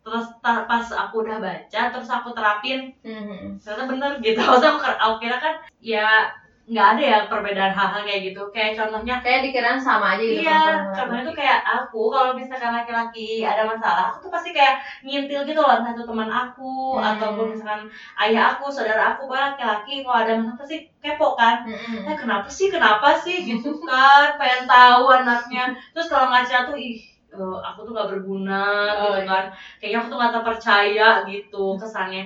terus 0.04 0.26
pas 0.44 0.88
aku 0.92 1.24
udah 1.24 1.40
baca 1.40 1.82
terus 1.96 2.10
aku 2.12 2.36
terapin 2.36 2.92
Hmm. 3.08 3.56
ternyata 3.56 3.84
bener 3.88 4.12
gitu 4.20 4.44
aku, 4.52 4.84
aku 4.84 5.16
kira 5.24 5.40
kan 5.40 5.56
ya 5.80 6.28
nggak 6.68 6.88
ada 6.92 7.02
ya 7.12 7.18
perbedaan 7.32 7.72
hal-hal 7.78 8.02
kayak 8.08 8.22
gitu 8.28 8.42
kayak 8.52 8.72
contohnya 8.76 9.14
kayak 9.24 9.40
dikirain 9.46 9.80
sama 9.80 10.06
aja 10.20 10.24
gitu 10.28 10.44
Iya, 10.44 10.52
sama 10.60 10.92
contohnya 10.92 11.24
tuh 11.24 11.36
kayak 11.40 11.58
aku 11.64 11.98
kalau 12.12 12.36
misalkan 12.36 12.72
laki-laki 12.76 13.40
ada 13.40 13.64
masalah, 13.72 14.02
aku 14.12 14.18
tuh 14.28 14.32
pasti 14.36 14.50
kayak 14.52 14.76
ngintil 15.06 15.40
gitu 15.48 15.60
loh, 15.64 15.72
entah 15.80 15.96
itu 15.96 16.04
teman 16.04 16.28
aku 16.28 17.00
Hmm. 17.00 17.08
ataupun 17.16 17.46
misalkan 17.56 17.82
ayah 18.20 18.42
aku, 18.52 18.68
saudara 18.68 19.02
aku, 19.16 19.24
pokoknya 19.24 19.44
laki-laki 19.56 19.94
kalau 20.04 20.18
ada 20.20 20.32
masalah 20.36 20.58
pasti 20.60 20.76
kepo 21.00 21.28
kan. 21.40 21.56
Hmm. 21.64 22.04
Eh 22.04 22.16
kenapa 22.20 22.48
sih, 22.52 22.68
kenapa 22.74 23.08
sih 23.16 23.36
gitu 23.48 23.70
kan, 23.88 24.36
pengen 24.36 24.68
tahu 24.68 25.04
anaknya. 25.08 25.72
Terus 25.96 26.08
kalau 26.12 26.28
ngaca 26.32 26.68
tuh 26.68 26.76
ih 26.76 26.96
eh, 27.32 27.56
aku 27.68 27.80
tuh 27.88 27.92
gak 27.96 28.08
berguna 28.12 28.56
Oh, 29.00 29.16
gitu 29.16 29.24
iya. 29.24 29.28
kan, 29.32 29.44
kayaknya 29.80 29.98
aku 30.04 30.08
tuh 30.12 30.18
gak 30.20 30.34
terpercaya 30.36 31.08
gitu 31.30 31.58
kesannya. 31.80 32.22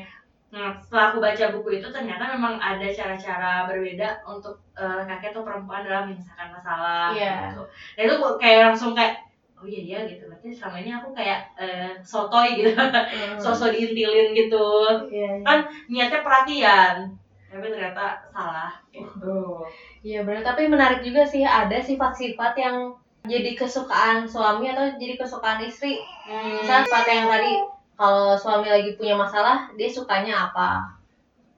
Nah, 0.51 0.75
setelah 0.83 1.15
aku 1.15 1.17
baca 1.23 1.45
buku 1.55 1.79
itu 1.79 1.87
ternyata 1.87 2.35
memang 2.35 2.59
ada 2.59 2.83
cara-cara 2.91 3.71
berbeda 3.71 4.19
untuk 4.27 4.59
eh, 4.75 4.83
laki-laki 4.99 5.31
atau 5.31 5.47
perempuan 5.47 5.87
dalam 5.87 6.11
menyelesaikan 6.11 6.51
masalah 6.51 7.15
Iya. 7.15 7.55
gitu. 7.55 7.63
Dan 7.95 8.03
itu 8.11 8.15
kayak 8.35 8.59
langsung 8.67 8.91
kayak 8.91 9.15
oh 9.55 9.63
iya 9.63 9.79
iya 9.79 9.99
gitu. 10.11 10.27
Berarti 10.27 10.51
selama 10.51 10.77
ini 10.83 10.91
aku 10.91 11.09
kayak 11.15 11.39
eh, 11.55 11.95
sotoy 12.03 12.59
gitu. 12.59 12.75
Hmm. 12.75 13.39
Sosok 13.43 13.71
diintilin 13.71 14.35
gitu. 14.35 14.67
Iya, 15.07 15.39
iya. 15.39 15.45
Kan 15.47 15.59
niatnya 15.87 16.19
perhatian. 16.19 16.95
Tapi 17.47 17.65
ternyata 17.71 18.19
salah 18.35 18.75
gitu. 18.91 19.63
Iya 20.03 20.27
benar, 20.27 20.43
tapi 20.43 20.67
menarik 20.67 20.99
juga 20.99 21.23
sih 21.23 21.47
ada 21.47 21.79
sifat-sifat 21.79 22.53
yang 22.59 22.91
jadi 23.21 23.53
kesukaan 23.53 24.25
suami 24.25 24.67
atau 24.73 24.97
jadi 24.99 25.15
kesukaan 25.15 25.63
istri. 25.63 26.01
Hmm. 26.27 26.59
Misal 26.59 26.83
sifat 26.83 27.05
yang 27.07 27.27
tadi 27.31 27.51
kalau 28.01 28.33
suami 28.33 28.65
lagi 28.65 28.97
punya 28.97 29.13
masalah, 29.13 29.69
dia 29.77 29.85
sukanya 29.85 30.49
apa? 30.49 30.89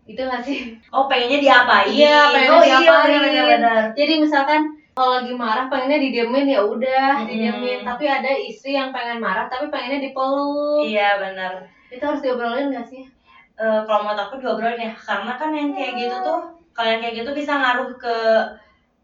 Itu 0.04 0.28
gak 0.28 0.44
sih? 0.44 0.76
Oh 0.96 1.08
pengennya 1.08 1.40
diapain? 1.40 1.88
Iya, 1.88 2.20
pengennya 2.36 2.60
oh, 2.60 2.64
diapain. 2.68 3.08
Iya, 3.08 3.20
benar-benar. 3.24 3.82
Jadi 3.96 4.14
misalkan 4.20 4.62
kalau 4.92 5.24
lagi 5.24 5.32
marah 5.32 5.72
pengennya 5.72 6.04
didiemin 6.04 6.52
ya 6.52 6.60
udah 6.60 7.24
Hmm. 7.24 7.28
didiemin. 7.32 7.88
Tapi 7.88 8.04
ada 8.04 8.28
istri 8.36 8.76
yang 8.76 8.92
pengen 8.92 9.24
marah 9.24 9.48
tapi 9.48 9.72
pengennya 9.72 10.04
dipeluk. 10.04 10.84
Iya 10.84 11.16
benar. 11.24 11.64
Itu 11.88 12.04
harus 12.04 12.20
diobrolin 12.20 12.76
gak 12.76 12.92
sih? 12.92 13.08
Eh, 13.56 13.80
kalau 13.88 14.04
menurut 14.04 14.20
aku 14.20 14.36
diobrolin 14.44 14.84
ya 14.84 14.92
karena 14.92 15.40
kan 15.40 15.50
yang 15.56 15.72
kayak 15.72 15.96
gitu 15.96 16.16
tuh 16.20 16.40
kalau 16.76 16.90
yang 16.92 17.00
kayak 17.00 17.24
gitu 17.24 17.32
bisa 17.32 17.54
ngaruh 17.56 17.96
ke 17.96 18.16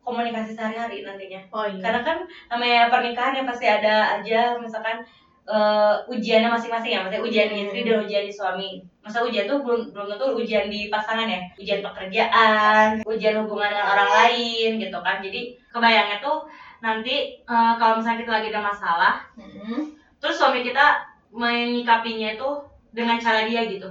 komunikasi 0.02 0.58
sehari-hari 0.58 1.06
nantinya 1.06 1.38
Oh 1.54 1.70
iya. 1.70 1.78
karena 1.86 2.02
kan 2.02 2.18
namanya 2.50 2.90
pernikahan 2.90 3.38
ya 3.38 3.44
pasti 3.46 3.66
ada 3.70 4.18
aja 4.18 4.58
misalkan 4.58 5.06
eh, 5.50 5.96
ujiannya 6.08 6.48
masing-masing 6.48 6.92
ya 6.94 7.00
maksudnya 7.02 7.26
ujian 7.26 7.48
di 7.50 7.58
istri 7.66 7.82
dan 7.82 7.98
ujian 8.00 8.24
di 8.24 8.32
suami 8.32 8.70
masa 9.02 9.26
ujian 9.26 9.50
tuh 9.50 9.66
belum 9.66 9.90
belum 9.90 10.06
tentu 10.08 10.26
ujian 10.38 10.70
di 10.70 10.88
pasangan 10.88 11.26
ya 11.26 11.42
ujian 11.58 11.82
pekerjaan 11.82 13.02
ujian 13.04 13.42
hubungan 13.42 13.74
dengan 13.74 13.88
orang 13.90 14.10
lain 14.14 14.72
gitu 14.78 14.98
kan 15.02 15.18
jadi 15.20 15.42
kebayangnya 15.70 16.18
tuh 16.20 16.46
nanti 16.80 17.16
eh, 17.40 17.74
kalau 17.76 17.98
misalnya 17.98 18.22
kita 18.22 18.32
lagi 18.32 18.48
ada 18.50 18.62
masalah 18.64 19.14
Mm-mm. 19.36 19.90
terus 20.22 20.38
suami 20.38 20.62
kita 20.62 21.02
menyikapinya 21.30 22.34
itu 22.34 22.50
dengan 22.92 23.18
cara 23.18 23.44
dia 23.44 23.66
gitu 23.66 23.90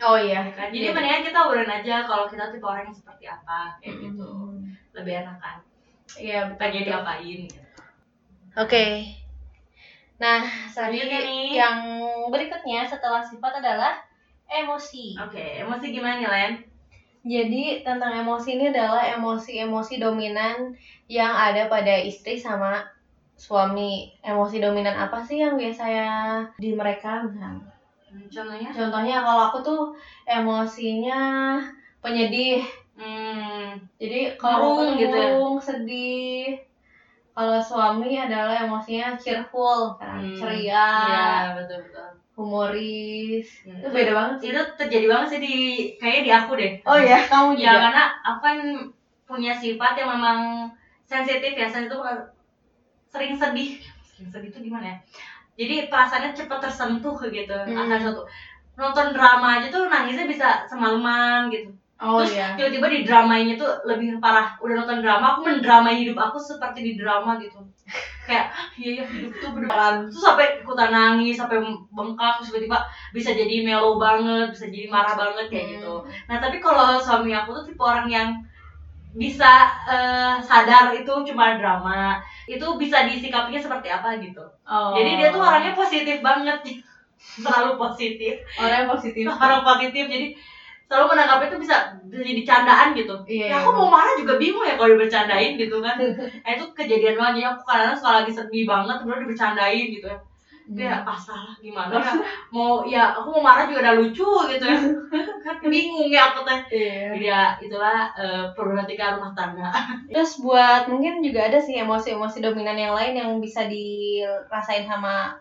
Oh 0.00 0.16
iya. 0.16 0.40
kan 0.50 0.72
jadi 0.72 0.90
Iya. 0.90 0.96
mendingan 0.96 1.22
kita 1.22 1.38
obrolin 1.44 1.68
aja 1.68 2.02
kalau 2.02 2.24
kita 2.24 2.48
tipe 2.48 2.64
orang 2.64 2.88
yang 2.88 2.96
seperti 2.96 3.28
apa 3.28 3.76
kayak 3.78 4.00
gitu 4.00 4.24
Mm-mm. 4.24 4.64
lebih 4.96 5.22
enak 5.22 5.36
kan 5.38 5.58
Iya 6.10 6.50
tanya 6.58 6.80
diapain 6.82 7.38
gitu. 7.46 7.62
Oke. 8.56 9.06
Nah, 10.20 10.44
tadi 10.68 11.00
Selanjutnya 11.00 11.20
nih. 11.24 11.48
yang 11.56 11.76
berikutnya 12.28 12.84
setelah 12.84 13.24
sifat 13.24 13.64
adalah 13.64 13.96
emosi. 14.50 15.16
oke 15.16 15.44
emosi 15.64 15.84
gimana 15.94 16.16
nih 16.20 16.28
Len 16.28 16.52
Jadi 17.20 17.84
tentang 17.84 18.16
emosi 18.16 18.56
ini 18.56 18.72
adalah 18.72 19.04
emosi-emosi 19.16 20.00
dominan 20.00 20.72
yang 21.04 21.32
ada 21.36 21.68
pada 21.68 21.92
istri 22.00 22.40
sama 22.40 22.80
suami. 23.36 24.08
Emosi 24.24 24.56
dominan 24.56 24.96
apa 24.96 25.20
sih 25.20 25.40
yang 25.44 25.56
biasanya 25.60 26.08
di 26.56 26.72
mereka? 26.72 27.24
Nah, 27.36 27.60
Hmm, 28.10 28.26
contohnya 28.26 28.68
contohnya 28.74 29.16
kalau 29.22 29.42
aku 29.54 29.58
tuh 29.62 29.80
emosinya 30.26 31.20
penyedih. 32.02 32.58
hmm, 32.98 33.78
Jadi 34.02 34.34
kalau 34.34 34.74
aku 34.74 34.98
gitu 34.98 35.14
ya? 35.14 35.30
sedih. 35.62 36.58
Kalau 37.30 37.58
suami 37.62 38.18
adalah 38.18 38.66
emosinya 38.66 39.14
cheerful, 39.16 39.96
kan? 39.96 40.18
Hmm, 40.20 40.36
ceria, 40.36 40.86
iya 41.06 41.26
betul 41.56 41.78
betul 41.86 42.08
humoris. 42.40 43.46
Hmm, 43.68 43.78
Itu 43.84 43.88
beda 43.92 44.12
banget 44.16 44.34
sih. 44.40 44.48
itu 44.50 44.60
terjadi 44.80 45.06
banget 45.12 45.26
sih 45.28 45.40
di 45.44 45.54
kayaknya 46.00 46.20
di 46.26 46.30
aku 46.32 46.52
deh 46.56 46.72
Oh 46.88 46.96
ya, 46.96 47.16
kamu 47.28 47.48
ya 47.54 47.76
juga. 47.76 47.80
karena 47.84 48.02
aku 48.24 48.38
kan 48.40 48.56
punya 49.28 49.52
sifat 49.52 49.92
yang 50.00 50.08
memang 50.16 50.38
sensitif 51.04 51.52
ya 51.52 51.68
sensitif 51.68 52.00
sering 53.10 53.34
sedih 53.36 53.70
sering 54.06 54.28
sedih 54.30 54.48
tuh 54.50 54.62
gimana 54.62 54.86
ya 54.94 54.96
jadi 55.58 55.90
perasaannya 55.92 56.32
cepat 56.32 56.58
tersentuh 56.64 57.16
gitu 57.28 57.52
Hmm. 57.52 57.76
akan 57.76 57.98
satu 58.00 58.22
nonton 58.78 59.12
drama 59.12 59.60
aja 59.60 59.68
tuh 59.68 59.90
nangisnya 59.92 60.24
bisa 60.24 60.64
semalaman 60.64 61.50
gitu 61.52 61.68
Oh 62.00 62.24
Terus 62.24 62.32
iya. 62.32 62.56
tiba-tiba 62.56 62.88
di 62.88 63.00
dramanya 63.04 63.54
tuh 63.60 63.68
lebih 63.84 64.16
parah. 64.24 64.56
Udah 64.64 64.74
nonton 64.80 65.04
drama, 65.04 65.36
aku 65.36 65.44
mendramai 65.44 66.00
hidup 66.00 66.16
aku 66.16 66.40
seperti 66.40 66.80
di 66.80 66.92
drama 66.96 67.36
gitu. 67.36 67.60
Kayak, 68.24 68.56
iya 68.80 68.90
iya 68.96 69.04
hidup 69.04 69.36
tuh 69.36 69.52
beneran. 69.52 70.08
Terus 70.08 70.24
sampai 70.24 70.64
ikutan 70.64 70.88
nangis, 70.96 71.36
sampai 71.36 71.60
bengkak, 71.92 72.40
terus 72.40 72.56
tiba-tiba 72.56 72.78
bisa 73.12 73.36
jadi 73.36 73.54
mellow 73.60 74.00
banget, 74.00 74.48
bisa 74.48 74.72
jadi 74.72 74.88
marah 74.88 75.12
banget 75.12 75.46
kayak 75.52 75.64
Hmm. 75.68 75.72
gitu. 75.76 75.94
Nah 76.24 76.36
tapi 76.40 76.56
kalau 76.56 76.96
suami 76.96 77.36
aku 77.36 77.52
tuh 77.60 77.64
tipe 77.68 77.82
orang 77.84 78.08
yang 78.08 78.28
bisa 79.12 79.68
eh, 79.90 80.38
sadar 80.40 80.94
itu 80.96 81.12
cuma 81.26 81.58
drama, 81.60 82.22
itu 82.46 82.64
bisa 82.78 83.04
disikapinya 83.04 83.60
seperti 83.60 83.92
apa 83.92 84.16
gitu. 84.24 84.44
Oh. 84.64 84.94
Jadi 84.96 85.20
dia 85.20 85.28
tuh 85.34 85.42
orangnya 85.42 85.76
positif 85.76 86.22
banget, 86.24 86.64
selalu 87.44 87.76
positif, 87.76 88.40
orang 88.56 88.88
positif. 88.88 89.28
orang 89.28 89.60
positif. 89.66 90.04
Jadi 90.08 90.28
selalu 90.90 91.14
menanggapi 91.14 91.46
itu 91.46 91.58
bisa 91.62 91.94
jadi 92.10 92.42
candaan 92.42 92.90
gitu. 92.98 93.14
Iya. 93.22 93.46
Ya 93.46 93.56
aku 93.62 93.70
mau 93.78 93.94
marah 93.94 94.18
juga 94.18 94.34
bingung 94.42 94.66
ya 94.66 94.74
kalau 94.74 94.98
dibercandain 94.98 95.54
gitu 95.54 95.78
kan. 95.78 95.94
Nah 96.42 96.50
itu 96.50 96.66
kejadian 96.74 97.14
banget 97.14 97.32
jadi 97.38 97.46
aku 97.54 97.62
kadang 97.62 97.94
kalau 97.94 98.16
lagi 98.18 98.32
sedih 98.34 98.66
banget 98.66 98.96
terus 98.98 99.22
dibercandain 99.22 99.86
gitu 99.86 100.06
ya. 100.10 100.18
Tapi 100.70 100.86
ya 100.86 101.02
pasrah 101.06 101.42
lah 101.46 101.56
gimana 101.62 101.94
ya. 101.94 102.14
Mau 102.54 102.82
ya 102.82 103.14
aku 103.14 103.38
mau 103.38 103.42
marah 103.46 103.70
juga 103.70 103.86
udah 103.86 103.94
lucu 104.02 104.30
gitu 104.50 104.64
ya. 104.66 104.78
kan 105.46 105.54
bingung 105.62 106.10
ya 106.10 106.34
aku 106.34 106.42
teh. 106.42 106.58
Iya. 106.74 107.14
Ya 107.14 107.40
itulah 107.62 108.10
eh, 108.18 108.50
problematika 108.58 109.14
rumah 109.14 109.30
tangga. 109.30 109.70
Terus 110.10 110.42
buat 110.42 110.90
mungkin 110.90 111.22
juga 111.22 111.46
ada 111.54 111.62
sih 111.62 111.78
emosi-emosi 111.78 112.42
dominan 112.42 112.74
yang 112.74 112.98
lain 112.98 113.14
yang 113.14 113.30
bisa 113.38 113.70
dirasain 113.70 114.90
sama 114.90 115.38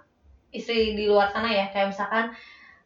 istri 0.53 0.93
di 0.93 1.09
luar 1.09 1.25
sana 1.33 1.49
ya. 1.49 1.65
Kayak 1.73 1.89
misalkan 1.89 2.29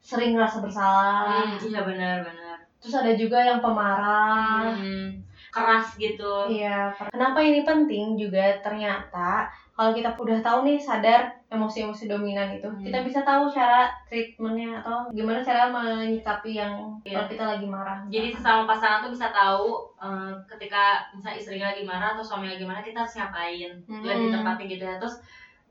sering 0.04 0.36
ngerasa 0.36 0.60
bersalah 0.60 1.48
Hmm, 1.48 1.64
iya 1.64 1.80
benar-benar. 1.88 2.43
Terus 2.84 2.96
ada 2.96 3.16
juga 3.16 3.40
yang 3.40 3.64
pemarah 3.64 4.76
Hmm, 4.76 5.24
keras 5.50 5.96
gitu. 5.96 6.52
Iya, 6.52 6.92
kenapa 7.08 7.40
ini 7.40 7.64
penting 7.64 8.14
juga 8.14 8.60
ternyata 8.60 9.48
kalau 9.72 9.90
kita 9.90 10.14
udah 10.14 10.38
tahu 10.40 10.60
nih 10.64 10.78
sadar 10.78 11.32
emosi-emosi 11.48 12.06
dominan 12.06 12.52
itu, 12.52 12.66
Hmm. 12.66 12.84
kita 12.84 13.02
bisa 13.02 13.20
tahu 13.22 13.48
cara 13.48 13.90
treatmentnya 14.04 14.78
atau 14.80 15.10
gimana 15.10 15.40
cara 15.40 15.66
menyikapi 15.68 16.54
yang 16.54 16.74
Iya. 17.02 17.16
kalau 17.16 17.28
kita 17.28 17.44
lagi 17.48 17.66
marah. 17.66 18.00
Jadi 18.06 18.28
sesama 18.30 18.68
pasangan 18.68 19.02
tuh 19.02 19.12
bisa 19.12 19.30
tahu 19.30 19.90
eh, 19.98 20.32
ketika 20.48 20.84
misalnya 21.10 21.38
istrinya 21.38 21.68
lagi 21.70 21.84
marah 21.84 22.14
atau 22.14 22.22
suami 22.22 22.46
lagi 22.48 22.62
marah 22.64 22.82
kita 22.82 23.00
harus 23.00 23.16
ngapain, 23.16 23.72
Hmm. 23.88 24.04
lebih 24.04 24.30
tepatnya 24.30 24.66
gitu 24.68 24.84
ya. 24.84 24.96
Terus 25.00 25.16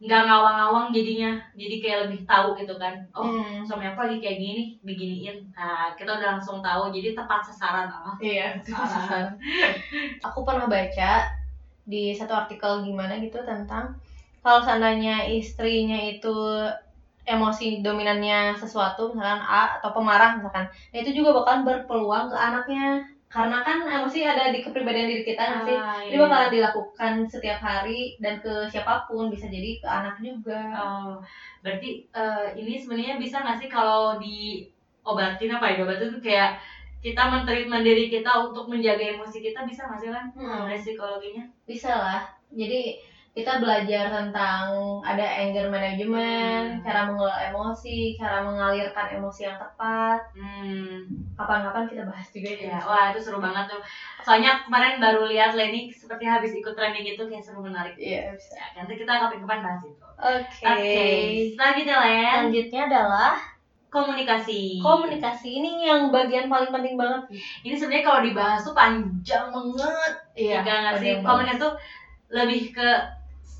nggak 0.02 0.20
ngawang-ngawang 0.26 0.86
jadinya, 0.90 1.30
jadi 1.54 1.74
kayak 1.82 1.98
lebih 2.06 2.20
tahu 2.26 2.58
gitu 2.58 2.74
kan. 2.82 2.94
Oh 3.14 3.22
Hmm. 3.22 3.62
suami 3.62 3.86
aku 3.86 3.98
lagi 4.02 4.16
kayak 4.18 4.36
gini 4.42 4.52
nih, 4.58 4.68
diginiin. 4.82 5.36
Nah 5.54 5.94
kita 5.94 6.10
udah 6.18 6.28
langsung 6.36 6.58
tahu, 6.58 6.90
jadi 6.90 7.14
tepat 7.14 7.40
sasaran. 7.46 7.86
Oh, 8.02 8.14
Iya, 8.18 8.58
Salah. 8.66 9.30
Aku 10.26 10.38
pernah 10.42 10.66
baca 10.66 11.12
di 11.86 12.14
satu 12.18 12.34
artikel 12.34 12.82
gimana 12.86 13.18
gitu 13.22 13.38
tentang 13.42 13.94
kalau 14.42 14.60
seandainya 14.62 15.26
istrinya 15.26 15.98
itu 15.98 16.30
emosi 17.22 17.66
dominannya 17.86 18.58
sesuatu 18.58 19.14
misalkan 19.14 19.42
A 19.46 19.78
atau 19.78 19.90
pemarah 19.94 20.34
misalkan 20.38 20.66
nah 20.90 20.98
itu 21.02 21.10
juga 21.14 21.30
bakalan 21.38 21.62
berpeluang 21.68 22.24
ke 22.34 22.36
anaknya 22.36 22.86
karena 23.34 23.56
kan 23.66 23.76
emosi 23.88 24.18
ada 24.30 24.52
di 24.52 24.58
kepribadian 24.64 25.08
diri 25.08 25.22
kita 25.24 25.42
nggak 25.48 25.62
sih 25.68 25.76
Ah, 25.78 25.98
Ini 26.04 26.16
bakalan 26.20 26.50
dilakukan 26.52 27.12
setiap 27.32 27.58
hari 27.64 28.12
dan 28.22 28.34
ke 28.44 28.52
siapa 28.72 28.92
pun 29.08 29.32
bisa 29.32 29.48
jadi 29.48 29.80
ke 29.80 29.88
anak 29.88 30.14
juga. 30.20 30.60
Oh, 30.76 31.12
berarti 31.64 31.88
eh, 32.12 32.46
ini 32.60 32.72
sebenarnya 32.76 33.14
bisa 33.16 33.40
nggak 33.42 33.56
sih 33.60 33.68
kalau 33.72 34.20
diobatin 34.22 35.50
apa 35.56 35.64
ya 35.68 35.72
diobatin 35.80 36.08
tuh 36.14 36.22
kayak 36.22 36.48
kita 37.02 37.22
mentreatment 37.26 37.82
diri 37.82 38.06
kita 38.06 38.30
untuk 38.46 38.70
menjaga 38.70 39.02
emosi 39.10 39.42
kita 39.42 39.66
bisa 39.66 39.80
nggak 39.88 39.98
sih 39.98 40.08
kan 40.12 40.24
Hmm. 40.38 40.62
psikologinya 40.78 41.42
Bisa 41.66 41.90
lah. 41.98 42.20
Jadi 42.52 42.94
kita 43.32 43.64
belajar 43.64 44.12
tentang 44.12 44.76
ada 45.00 45.24
anger 45.24 45.72
management, 45.72 46.66
Hmm. 46.68 46.84
cara 46.84 47.08
mengelola 47.08 47.48
emosi, 47.48 48.12
cara 48.20 48.44
mengalirkan 48.44 49.08
emosi 49.08 49.48
yang 49.48 49.56
tepat. 49.56 50.20
hmm 50.36 51.32
Kapan-kapan 51.32 51.88
kita 51.88 52.02
bahas 52.04 52.28
juga 52.28 52.52
ya 52.52 52.76
wah 52.84 53.08
itu 53.08 53.18
seru 53.18 53.40
banget 53.40 53.64
tuh 53.66 53.80
soalnya 54.20 54.60
kemarin 54.62 55.00
baru 55.00 55.24
lihat 55.26 55.56
Leni 55.56 55.88
seperti 55.88 56.28
habis 56.28 56.52
ikut 56.52 56.76
training 56.76 57.02
itu 57.08 57.22
kayak 57.24 57.40
seru 57.40 57.64
menarik 57.64 57.96
Iya, 57.96 58.36
bisa. 58.36 58.52
ya 58.52 58.66
nanti 58.76 59.00
kita 59.00 59.10
kapan-kapan 59.16 59.58
bahas 59.64 59.82
itu 59.82 60.04
Oke. 60.12 60.62
oke 60.62 61.08
selanjutnya 61.56 61.96
Len 61.98 62.32
Selanjutnya 62.46 62.80
adalah 62.86 63.32
komunikasi 63.88 64.78
komunikasi. 64.78 65.48
Ini 65.58 65.70
yang 65.82 66.00
bagian 66.08 66.46
paling 66.48 66.68
penting 66.68 66.94
banget. 66.96 67.32
ini 67.64 67.74
sebenarnya 67.74 68.04
kalau 68.04 68.20
dibahas 68.20 68.60
tuh 68.60 68.76
panjang 68.76 69.48
banget 69.48 70.12
Iya. 70.32 70.58
Iya 70.62 70.74
nggak 70.84 70.96
sih? 71.00 71.10
Komunikasi 71.20 71.58
tuh 71.58 71.74
lebih 72.28 72.72
ke 72.72 72.88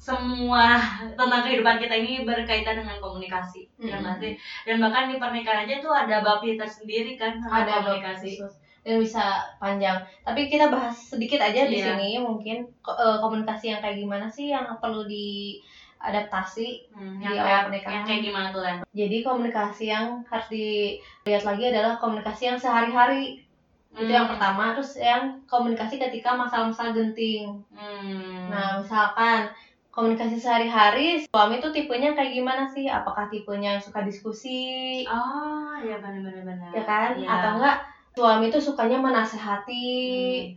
semua 0.03 0.83
tentang 1.15 1.43
kehidupan 1.43 1.79
kita 1.79 1.95
ini 1.95 2.27
berkaitan 2.27 2.75
dengan 2.77 2.99
komunikasi, 2.99 3.71
Mm-mm. 3.77 4.03
nggak 4.03 4.19
sih? 4.19 4.33
Dan 4.67 4.83
bahkan 4.83 5.07
di 5.07 5.17
pernikahan 5.17 5.63
aja 5.63 5.79
tuh 5.79 5.95
ada 5.95 6.19
babnya 6.21 6.59
tersendiri 6.59 7.15
kan 7.15 7.39
tentang 7.39 7.55
ada 7.63 7.73
komunikasi. 7.87 8.43
dan 8.83 8.99
bisa 8.99 9.23
panjang. 9.57 9.95
Tapi 10.27 10.51
kita 10.51 10.67
bahas 10.67 10.99
sedikit 10.99 11.39
aja 11.39 11.71
di 11.71 11.79
Iya. 11.79 11.95
sini 11.95 12.19
mungkin 12.19 12.67
eh, 12.67 13.17
komunikasi 13.17 13.71
yang 13.71 13.79
kayak 13.79 13.95
gimana 13.97 14.27
sih 14.27 14.51
yang 14.51 14.67
perlu 14.77 15.07
diadaptasi. 15.07 16.91
Hmm, 16.91 17.17
Di 17.17 17.25
yang 17.25 17.33
awal 17.33 17.47
kayak 17.47 17.63
pernikahan. 17.65 17.95
yang 17.95 18.05
kayak 18.05 18.23
gimana 18.25 18.47
tuh 18.51 18.59
Len? 18.61 18.77
Jadi 18.91 19.17
komunikasi 19.23 19.85
yang 19.87 20.07
harus 20.27 20.49
dilihat 20.51 21.45
lagi 21.45 21.65
adalah 21.65 21.95
komunikasi 21.97 22.43
yang 22.45 22.59
sehari-hari. 22.59 23.47
Itu 23.93 24.09
yang 24.09 24.27
Hmm. 24.27 24.35
pertama, 24.35 24.73
terus 24.73 24.97
yang 24.97 25.23
komunikasi 25.45 26.01
ketika 26.01 26.33
masalah-masalah 26.33 26.91
genting. 26.91 27.63
Hmm. 27.71 28.49
Nah, 28.49 28.81
misalkan 28.81 29.53
komunikasi 29.93 30.37
sehari-hari, 30.37 31.21
suami 31.29 31.61
tuh 31.61 31.69
tipenya 31.69 32.13
kayak 32.13 32.33
gimana 32.33 32.65
sih? 32.65 32.89
Apakah 32.89 33.29
tipenya 33.29 33.77
yang 33.77 33.83
suka 33.83 34.01
diskusi, 34.01 35.05
oh 35.05 35.77
ya 35.79 36.01
benar-benar 36.01 36.43
benar. 36.43 36.71
ya 36.73 36.83
kan? 36.83 37.11
Iya. 37.15 37.29
Atau 37.29 37.51
enggak 37.57 37.77
suami 38.13 38.47
tuh 38.49 38.61
sukanya 38.63 38.99
menasehati 38.99 39.89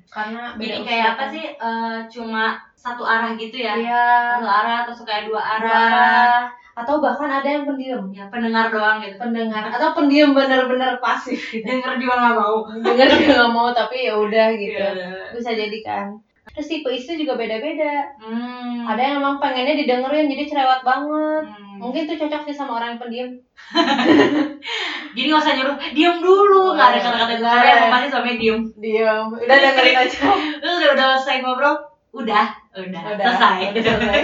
karena 0.08 0.56
beda 0.56 0.72
Jadi 0.74 0.84
kayak 0.84 1.06
apa 1.10 1.20
kan. 1.20 1.30
sih? 1.32 1.46
eh, 1.52 1.98
cuma 2.10 2.44
satu 2.76 3.04
arah 3.04 3.32
gitu 3.34 3.58
ya? 3.58 3.76
Iya, 3.76 4.06
Satu 4.36 4.48
arah 4.48 4.76
atau 4.84 4.94
suka 4.94 5.24
dua 5.24 5.28
dua 5.28 5.42
arah? 5.42 5.84
arah. 5.92 6.42
Atau 6.76 7.00
bahkan 7.00 7.32
ada 7.32 7.48
yang 7.48 7.64
pendiam, 7.64 8.04
Ya 8.12 8.28
pendengar 8.28 8.68
doang 8.68 9.00
gitu. 9.00 9.16
pendengar 9.16 9.64
atau 9.68 9.96
pendiam 9.96 10.36
bener-bener 10.36 11.00
pasif 11.00 11.40
gitu. 11.50 11.64
Denger 11.64 11.96
juga 11.96 12.14
nggak 12.20 12.36
mau. 12.36 12.56
Dengar 12.84 13.08
juga 13.16 13.32
nggak 13.32 13.52
mau 13.52 13.70
tapi 13.72 14.08
ya 14.08 14.14
udah 14.16 14.48
gitu. 14.56 14.76
Iya. 14.80 15.32
Bisa 15.32 15.52
jadi 15.56 15.78
kan. 15.80 16.08
Terus 16.54 16.68
tipe 16.70 16.90
istri 16.94 17.18
juga 17.18 17.34
beda-beda. 17.40 18.14
Hmm. 18.22 18.86
Ada 18.86 19.02
yang 19.02 19.16
emang 19.24 19.42
pengennya 19.42 19.76
didengerin 19.82 20.30
jadi 20.30 20.44
cerewet 20.46 20.82
banget. 20.86 21.44
Hmm. 21.50 21.78
Mungkin 21.82 22.06
tuh 22.08 22.18
cocok 22.22 22.42
sih 22.48 22.56
sama 22.56 22.78
orang 22.80 22.96
yang 22.96 23.02
pendiam. 23.02 23.30
Jadi 25.16 25.28
nggak 25.32 25.44
usah 25.48 25.54
nyuruh 25.56 25.76
diam 25.96 26.18
dulu, 26.20 26.76
nggak 26.76 26.88
ada 26.92 27.00
kata-kata 27.00 27.34
gue 27.40 27.48
Nggak 27.48 27.72
yang 27.72 27.92
pasti 27.92 28.08
suami 28.12 28.32
diam. 28.36 28.60
Diam. 28.80 29.26
Udah 29.32 29.58
dengerin 29.60 29.96
aja. 29.96 30.20
Terus 30.62 30.76
udah, 30.80 30.90
udah 30.96 31.08
selesai 31.20 31.40
ngobrol, 31.44 31.76
udah, 32.16 32.48
udah, 32.76 33.02
Udah, 33.16 33.26
selesai. 33.32 33.60
udah 33.76 33.94
selesai. 33.96 34.24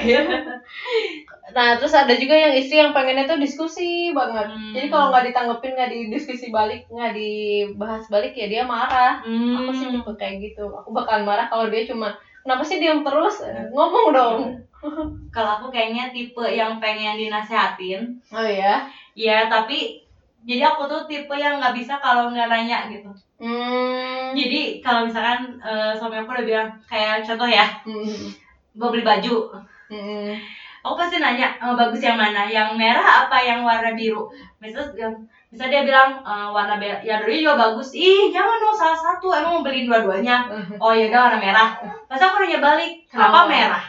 Nah, 1.52 1.76
terus 1.76 1.92
ada 1.92 2.14
juga 2.16 2.34
yang 2.34 2.54
istri 2.56 2.80
yang 2.80 2.92
pengennya 2.92 3.28
tuh 3.28 3.38
diskusi 3.38 4.10
banget. 4.12 4.48
Hmm. 4.52 4.74
Jadi 4.74 4.88
kalau 4.88 5.12
nggak 5.12 5.26
ditanggepin, 5.32 5.72
nggak 5.76 5.90
didiskusi 5.92 6.48
balik, 6.50 6.88
nggak 6.88 7.12
dibahas 7.12 8.08
balik 8.08 8.34
ya 8.34 8.48
dia 8.48 8.64
marah. 8.64 9.20
Hmm. 9.22 9.62
Aku 9.64 9.72
sih 9.72 9.88
tipe 9.92 10.12
kayak 10.16 10.36
gitu. 10.42 10.66
Aku 10.72 10.90
bakalan 10.92 11.28
marah 11.28 11.48
kalau 11.48 11.68
dia 11.68 11.84
cuma 11.84 12.12
kenapa 12.42 12.64
sih 12.64 12.80
diam 12.80 13.04
terus? 13.04 13.44
Eh, 13.44 13.68
Ngomong 13.70 14.08
dong. 14.12 14.38
Kalau 15.36 15.62
aku 15.62 15.70
kayaknya 15.70 16.10
tipe 16.10 16.42
yang 16.42 16.82
pengen 16.82 17.14
dinasehatin, 17.14 18.18
Oh 18.34 18.42
ya. 18.42 18.82
ya 19.14 19.46
tapi 19.46 20.02
jadi 20.42 20.74
aku 20.74 20.90
tuh 20.90 21.06
tipe 21.06 21.38
yang 21.38 21.62
nggak 21.62 21.78
bisa 21.78 22.02
kalau 22.02 22.34
nggak 22.34 22.50
nanya 22.50 22.90
gitu. 22.90 23.14
Hmm. 23.38 24.34
Jadi 24.34 24.82
kalau 24.82 25.06
misalkan 25.06 25.62
eh, 25.62 25.94
suami 25.94 26.18
aku 26.18 26.34
udah 26.34 26.46
bilang 26.46 26.70
kayak 26.90 27.22
contoh 27.22 27.46
ya, 27.46 27.62
Hmm. 27.86 28.34
mau 28.74 28.90
beli 28.90 29.06
baju, 29.06 29.54
Hmm. 29.86 30.34
Aku 30.82 30.94
pasti 30.98 31.18
nanya 31.18 31.48
"Eh, 31.58 31.74
bagus 31.74 32.02
yang 32.02 32.18
mana? 32.18 32.46
Yang 32.46 32.74
merah 32.76 33.06
apa 33.26 33.38
yang 33.40 33.62
warna 33.62 33.94
biru? 33.94 34.26
Misalnya 34.58 35.14
bisa 35.48 35.66
dia 35.68 35.82
bilang 35.82 36.20
"Eh, 36.22 36.48
warna 36.50 36.76
be- 36.76 37.02
ya 37.02 37.22
dulu 37.22 37.32
juga 37.32 37.54
bagus. 37.56 37.94
Ih 37.94 38.30
jangan 38.30 38.58
dong 38.58 38.74
salah 38.74 38.98
satu. 38.98 39.30
Emang 39.30 39.60
mau 39.60 39.64
beli 39.64 39.86
dua-duanya. 39.86 40.50
Oh 40.84 40.92
ya 40.92 41.08
udah 41.08 41.22
warna 41.30 41.40
merah. 41.40 41.70
Masa 42.06 42.28
aku 42.28 42.42
nanya 42.42 42.60
balik 42.60 42.92
kenapa 43.08 43.46
Oh. 43.46 43.48
merah? 43.48 43.84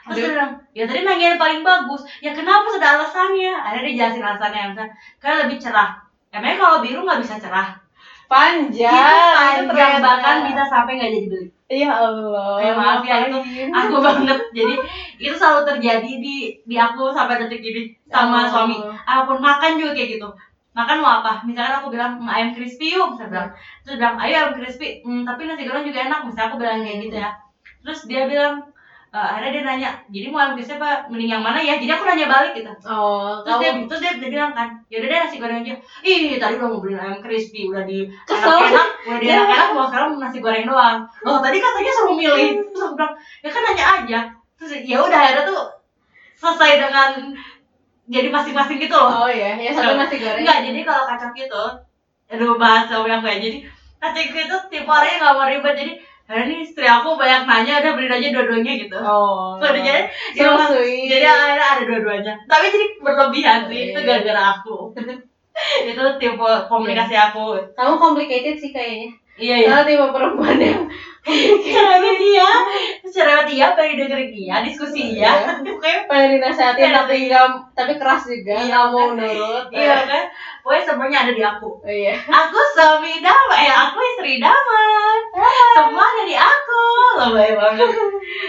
Terus 0.00 0.16
dia 0.16 0.28
bilang 0.32 0.50
ya 0.72 0.84
tadi 0.88 1.00
nanya 1.04 1.26
yang 1.34 1.40
paling 1.40 1.60
bagus. 1.60 2.02
Ya 2.18 2.32
kenapa? 2.32 2.66
Sudah 2.66 2.88
alasannya. 2.98 3.52
Ada 3.54 3.78
dia 3.84 3.92
jelasin 3.94 4.24
alasannya. 4.24 4.72
Misalnya 4.72 4.92
karena 5.20 5.36
lebih 5.44 5.56
cerah. 5.60 5.90
Emangnya 6.30 6.56
kalau 6.58 6.78
biru 6.80 7.02
nggak 7.04 7.20
bisa 7.20 7.36
cerah? 7.36 7.74
Panjang. 8.30 8.86
itu 9.58 9.66
panjang 9.66 9.98
ternyata. 9.98 10.06
bahkan 10.06 10.36
bisa 10.46 10.62
sampai 10.64 10.92
nggak 10.96 11.10
jadi 11.10 11.26
beli 11.26 11.46
Ya 11.70 11.86
Allah. 11.94 12.58
Eh, 12.58 12.74
maaf 12.74 12.98
ya, 13.06 13.30
itu 13.30 13.38
aku 13.70 14.02
banget. 14.02 14.34
Jadi 14.50 14.74
itu 15.22 15.30
selalu 15.38 15.62
terjadi 15.70 16.10
di 16.18 16.50
di 16.66 16.74
aku 16.74 17.14
sampai 17.14 17.38
detik 17.38 17.62
ini 17.62 17.94
sama 18.10 18.42
Oh. 18.42 18.46
suami. 18.50 18.74
Apa 19.06 19.22
pun 19.22 19.38
makan 19.38 19.78
juga 19.78 19.94
kayak 19.94 20.18
gitu. 20.18 20.26
Makan 20.74 20.96
mau 20.98 21.22
apa? 21.22 21.38
Misalkan 21.46 21.78
aku 21.78 21.94
bilang 21.94 22.18
"Hmm, 22.18 22.26
ayam 22.26 22.50
crispy 22.50 22.98
yuk 22.98 23.14
saya 23.14 23.30
bilang. 23.30 23.48
Terus 23.86 24.02
bilang 24.02 24.18
ayo 24.18 24.34
ayam 24.34 24.50
crispy. 24.58 24.98
"Hmm, 25.06 25.22
tapi 25.22 25.46
nasi 25.46 25.62
goreng 25.62 25.86
juga 25.86 26.10
enak. 26.10 26.18
Misalnya 26.26 26.46
aku 26.50 26.56
bilang 26.58 26.82
kayak 26.82 26.98
gitu 27.06 27.14
ya. 27.22 27.30
Terus 27.86 28.00
dia 28.10 28.22
bilang 28.26 28.54
eh, 29.10 29.18
akhirnya 29.18 29.50
dia 29.50 29.62
nanya 29.66 29.90
jadi 30.06 30.26
mau 30.30 30.38
ayam 30.38 30.54
crispy 30.54 30.78
apa 30.78 31.10
mending 31.10 31.30
yang 31.34 31.42
mana 31.42 31.58
ya? 31.58 31.74
Jadi 31.82 31.90
aku 31.90 32.06
nanya 32.06 32.26
balik 32.30 32.52
gitu. 32.54 32.70
Oh, 32.86 33.42
terus 33.42 33.58
dia 33.58 33.70
terus 33.90 34.00
dia, 34.00 34.12
dia 34.22 34.30
bilang 34.30 34.54
kan 34.54 34.68
yaudah 34.86 35.08
deh 35.10 35.18
nasi 35.18 35.36
goreng 35.42 35.60
aja. 35.66 35.74
Ih 36.06 36.38
tadi 36.38 36.54
udah 36.58 36.68
mau 36.70 36.78
beli 36.78 36.94
ayam 36.94 37.18
crispy 37.18 37.66
udah 37.66 37.82
di 37.82 38.06
enak-enak 38.06 38.88
udah 39.10 39.18
di 39.18 39.26
Ya. 39.26 39.34
enak-enak 39.42 39.68
mau 39.74 39.86
sekarang 39.90 40.08
nasi 40.22 40.38
goreng 40.38 40.64
doang. 40.64 40.98
Loh 41.26 41.38
tadi 41.42 41.58
katanya 41.58 41.92
suruh 41.92 42.14
milih. 42.14 42.50
Terus 42.70 42.82
aku 42.86 42.94
bilang 42.94 43.14
ya 43.42 43.48
kan 43.50 43.62
nanya 43.66 43.84
aja. 43.98 44.18
Terus 44.54 44.70
ya 44.86 44.96
udah 45.02 45.18
akhirnya 45.18 45.44
tuh 45.48 45.60
selesai 46.38 46.72
dengan 46.78 47.10
jadi 48.10 48.28
masing-masing 48.30 48.78
gitu 48.78 48.94
loh. 48.94 49.26
Oh 49.26 49.30
iya, 49.30 49.54
ya 49.58 49.70
satu 49.70 49.94
nasi 49.98 50.18
goreng. 50.22 50.42
enggak 50.42 50.58
jadi 50.66 50.80
kalau 50.86 51.04
kacang 51.10 51.34
itu 51.34 51.64
aduh 52.30 52.54
bahas 52.62 52.86
sama 52.86 53.10
yang 53.10 53.22
kayak 53.26 53.42
jadi 53.42 53.58
kacang 53.98 54.30
itu 54.30 54.56
tipe 54.70 54.86
orangnya 54.86 55.18
nggak 55.18 55.34
mau 55.34 55.50
ribet 55.50 55.74
jadi 55.74 55.92
hari 56.30 56.42
ini 56.46 56.56
istri 56.62 56.86
aku 56.86 57.18
banyak 57.18 57.42
nanya 57.42 57.82
udah 57.82 57.92
beli 57.92 58.06
aja 58.08 58.28
dua-duanya 58.30 58.72
gitu 58.78 58.96
Oh. 58.96 59.58
So, 59.58 59.66
jadi 59.68 60.06
So 60.30 60.46
ya, 60.46 60.64
sweet. 60.64 61.10
jadi 61.10 61.26
akhirnya 61.26 61.66
ada 61.68 61.82
dua-duanya 61.84 62.34
tapi 62.46 62.70
jadi 62.70 62.86
berlebihan 62.98 63.58
sih 63.66 63.80
itu 63.84 63.98
Iya. 63.98 64.06
gara-gara 64.06 64.42
aku 64.54 64.94
itu 65.90 66.02
tipe 66.16 66.50
komunikasi 66.64 67.14
aku 67.14 67.58
Kamu 67.74 67.94
complicated 67.96 68.56
sih 68.56 68.70
kayaknya. 68.70 69.10
Iya 69.36 69.56
iya. 69.58 69.68
Karena 69.68 69.84
tipe 69.84 70.06
perempuan 70.08 70.56
yang 70.56 70.82
Cerewet 71.20 72.16
dia, 72.16 72.48
cerewet 73.04 73.44
dia, 73.44 73.66
pengen 73.76 74.00
dengerin 74.00 74.30
dia, 74.30 74.56
diskusi 74.64 75.12
dia. 75.12 75.32
Pokoknya 75.60 76.08
pengen 76.08 76.40
dinasehatin 76.40 76.80
Pengen 76.80 76.96
tapi 76.96 77.16
tapi 77.74 77.92
keras 77.96 78.24
juga 78.24 78.56
Iya, 78.56 78.64
nggak 78.66 78.84
mau 78.86 78.96
kan? 78.96 79.16
nurut 79.18 79.64
iya 79.70 79.96
kan, 80.02 80.24
pokoknya 80.60 80.82
semuanya 80.84 81.18
ada 81.22 81.32
di 81.32 81.42
aku. 81.42 81.70
Oh, 81.76 81.86
iya 81.86 82.14
Aku 82.14 82.58
suami 82.72 83.18
damai, 83.18 83.64
eh, 83.64 83.74
aku 83.74 83.98
istri 83.98 84.38
damai. 84.38 85.16
Semua 85.72 86.04
ada 86.04 86.22
di 86.22 86.36
aku. 86.36 86.82
Lebay 87.20 87.50
banget. 87.54 87.90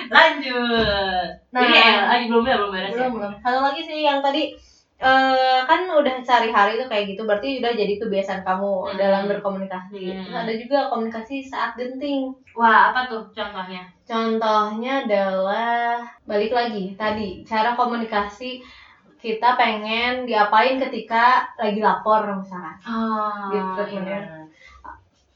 Lanjut. 0.10 1.28
Nah. 1.52 1.62
Ini 1.62 1.78
eh, 1.78 1.96
lagi 2.08 2.26
belum 2.28 2.44
ya, 2.44 2.56
belum 2.58 2.72
beres 2.72 2.90
ya? 2.90 2.96
belum 2.98 3.12
belum 3.18 3.32
satu 3.38 3.60
lagi 3.62 3.82
sih 3.82 4.00
yang 4.02 4.20
tadi 4.20 4.56
eh, 4.98 5.60
kan 5.66 5.82
udah 5.84 6.16
sehari-hari 6.22 6.78
tuh 6.78 6.86
kayak 6.86 7.10
gitu 7.10 7.26
berarti 7.26 7.58
udah 7.58 7.74
jadi 7.74 7.94
kebiasaan 7.98 8.42
kamu 8.42 8.72
Hmm. 8.86 8.96
dalam 8.96 9.24
berkomunikasi 9.26 10.02
Hmm. 10.08 10.24
Terus 10.24 10.38
ada 10.38 10.54
juga 10.54 10.80
komunikasi 10.88 11.42
saat 11.42 11.74
genting 11.74 12.30
Wah, 12.54 12.92
apa 12.92 13.08
tuh 13.08 13.24
contohnya? 13.32 13.82
contohnya 14.04 15.02
adalah 15.02 16.04
balik 16.22 16.52
lagi 16.52 16.94
tadi 16.94 17.42
cara 17.42 17.74
komunikasi 17.74 18.60
kita 19.22 19.54
pengen 19.54 20.26
diapain 20.26 20.82
ketika 20.82 21.24
lagi 21.56 21.78
lapor 21.78 22.26
misalkan 22.36 22.76
Oh, 22.84 23.48
Gitu, 23.48 23.82
iya. 23.86 23.94
bener. 23.96 24.22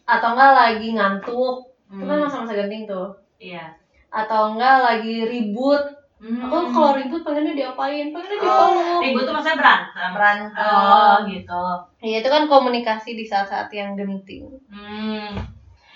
atau 0.06 0.34
enggak 0.34 0.52
lagi 0.54 0.88
ngantuk 0.92 1.56
itu 1.88 2.02
kan 2.02 2.16
Hmm, 2.16 2.24
masa-masa 2.24 2.54
genting 2.56 2.86
tuh 2.86 3.14
Iya. 3.38 3.74
atau 4.08 4.52
enggak 4.52 4.78
lagi 4.82 5.24
ribut 5.24 5.82
Hmm. 6.16 6.42
aku 6.42 6.72
kalau 6.72 6.96
ribut 6.96 7.22
pengennya 7.22 7.54
diapain 7.54 8.10
pengennya 8.10 8.38
Oh, 8.38 8.42
dipeluk 8.42 9.02
ribut 9.02 9.24
tuh 9.24 9.34
maksudnya 9.34 9.58
berantem. 9.58 10.10
berantem 10.12 10.64
Oh, 10.64 11.14
gitu. 11.28 11.64
Iya 12.02 12.18
itu 12.20 12.30
kan 12.32 12.44
komunikasi 12.46 13.14
di 13.14 13.24
saat-saat 13.24 13.68
yang 13.70 13.94
genting. 13.94 14.48
Hmm. 14.66 15.36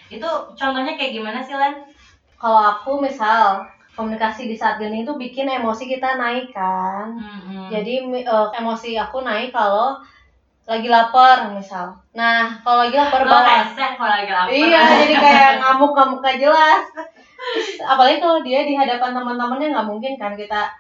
Itu 0.08 0.28
contohnya 0.52 0.93
kayak 0.93 1.13
gimana 1.13 1.39
sih, 1.39 1.54
Len? 1.54 1.86
Kalau 2.36 2.62
aku 2.73 2.99
misal 2.99 3.63
komunikasi 4.00 4.48
di 4.48 4.56
saat 4.56 4.80
genting 4.80 5.04
itu 5.04 5.12
bikin 5.20 5.52
emosi 5.52 5.84
kita 5.92 6.16
naik 6.16 6.56
kan. 6.56 7.20
Hmm. 7.20 7.68
Jadi 7.68 8.24
eh, 8.24 8.48
emosi 8.56 8.96
aku 8.96 9.20
naik 9.28 9.52
kalau 9.52 10.00
lagi 10.64 10.88
lapar 10.88 11.52
misal. 11.52 12.00
Nah 12.16 12.64
kalau 12.64 12.88
lagi 12.88 12.96
lapar 12.96 13.28
banget. 13.28 13.76
kalau 13.76 14.14
lagi 14.16 14.32
lapar. 14.32 14.52
Iya 14.56 14.82
jadi 15.04 15.16
kayak 15.20 15.52
ngamuk-ngamuk 15.60 16.24
gak 16.24 16.40
jelas. 16.40 16.84
Terus, 17.40 17.84
apalagi 17.84 18.24
kalau 18.24 18.40
dia 18.40 18.64
di 18.64 18.76
hadapan 18.80 19.12
teman-temannya 19.16 19.72
nggak 19.72 19.88
mungkin 19.88 20.14
kan 20.16 20.36
kita 20.36 20.72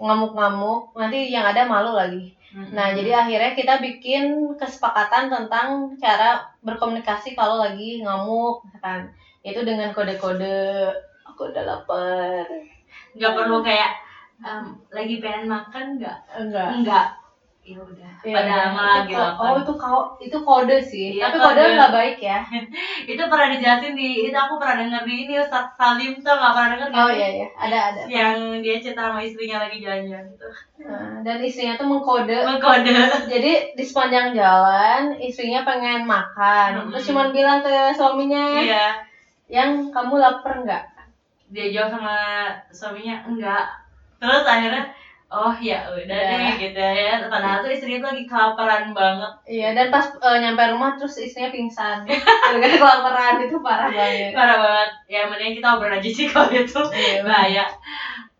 ngamuk-ngamuk 0.00 0.96
nanti 0.96 1.28
yang 1.28 1.44
ada 1.44 1.68
malu 1.68 1.92
lagi. 1.92 2.32
Hmm. 2.52 2.68
Nah, 2.76 2.92
jadi 2.92 3.16
akhirnya 3.16 3.52
kita 3.56 3.80
bikin 3.80 4.52
kesepakatan 4.60 5.32
tentang 5.32 5.96
cara 5.96 6.52
berkomunikasi 6.60 7.32
kalau 7.32 7.56
lagi 7.64 8.04
ngamuk, 8.04 8.60
misalkan. 8.68 9.08
Itu 9.40 9.64
dengan 9.64 9.90
kode-kode, 9.96 10.92
aku 11.42 11.50
udah 11.50 11.64
lapar. 11.66 12.46
nggak 13.12 13.32
perlu 13.34 13.58
kayak 13.60 13.90
em, 14.38 14.62
lagi 14.88 15.14
pengen 15.18 15.50
makan 15.50 15.98
nggak? 15.98 16.16
Enggak. 16.32 16.68
Enggak. 16.72 17.06
Ya 17.62 17.78
udah. 17.78 18.10
Padahal 18.20 18.42
enggak. 18.42 18.70
malah 18.72 18.90
Itu 18.92 18.98
lagi 19.00 19.12
ko- 19.12 19.22
lapar. 19.22 19.42
Oh, 19.44 19.54
itu 19.56 19.72
kau 19.76 19.98
itu 20.18 20.38
kode 20.40 20.78
sih. 20.80 21.06
Iya, 21.14 21.22
Tapi 21.24 21.36
kode 21.40 21.62
nggak 21.72 21.92
baik 21.92 22.16
ya. 22.20 22.38
itu 23.10 23.22
pernah 23.24 23.48
dijelasin 23.48 23.92
di 23.92 24.08
itu 24.22 24.36
aku 24.36 24.54
pernah 24.56 24.76
denger 24.78 25.02
di 25.02 25.14
ini 25.20 25.34
Ustaz 25.36 25.66
Salim 25.72 26.12
tuh 26.16 26.30
nggak 26.32 26.52
pernah 26.52 26.68
denger 26.72 26.88
Oh 26.92 27.10
iya 27.10 27.28
iya, 27.32 27.46
ada 27.56 27.78
ada. 27.90 28.02
yang 28.08 28.34
dia 28.58 28.78
cerita 28.78 29.02
sama 29.04 29.18
istrinya 29.20 29.58
lagi 29.60 29.78
jalan-jalan 29.78 30.26
gitu 30.28 30.46
Nah, 30.82 31.22
dan 31.22 31.38
istrinya 31.38 31.74
tuh 31.76 31.86
mengkode. 31.86 32.38
mengkode 32.40 32.90
Jadi 33.32 33.50
di 33.72 33.82
sepanjang 33.82 34.30
jalan 34.32 35.14
istrinya 35.16 35.62
pengen 35.62 36.02
makan, 36.04 36.68
Mm-mm. 36.76 36.90
terus 36.90 37.06
cuman 37.06 37.30
bilang 37.30 37.58
ke 37.60 37.70
suaminya, 37.92 38.58
iya 38.58 38.86
yang 39.46 39.92
kamu 39.92 40.16
lapar 40.16 40.58
nggak? 40.58 40.82
Dia 41.52 41.66
jawab 41.70 41.90
sama 41.92 42.16
suaminya 42.68 43.22
enggak. 43.22 43.64
Terus 44.16 44.42
akhirnya 44.42 44.84
oh 45.28 45.52
ya 45.56 45.88
udah 45.88 46.04
Ya. 46.04 46.28
deh 46.30 46.52
gitu 46.58 46.76
ya. 46.80 47.14
Padahal 47.24 47.60
tuh 47.60 47.72
istrinya 47.72 48.02
tuh 48.02 48.08
lagi 48.12 48.24
kelaparan 48.24 48.84
banget. 48.92 49.32
Iya, 49.44 49.68
dan 49.72 49.86
pas 49.88 50.04
eh, 50.08 50.36
nyampe 50.38 50.62
rumah 50.68 50.96
terus 50.96 51.16
istrinya 51.16 51.48
pingsan. 51.48 52.04
Gara-gara 52.44 52.76
kelaparan 52.76 53.36
itu 53.40 53.56
parah 53.60 53.88
banget. 53.88 54.32
parah 54.32 54.58
banget. 54.58 54.90
Ya 55.08 55.20
mending 55.24 55.56
kita 55.56 55.68
obrol 55.72 55.92
aja 55.92 56.10
sih 56.10 56.26
kalau 56.26 56.48
itu 56.48 56.80
Iya, 56.88 57.20
bahaya 57.22 57.64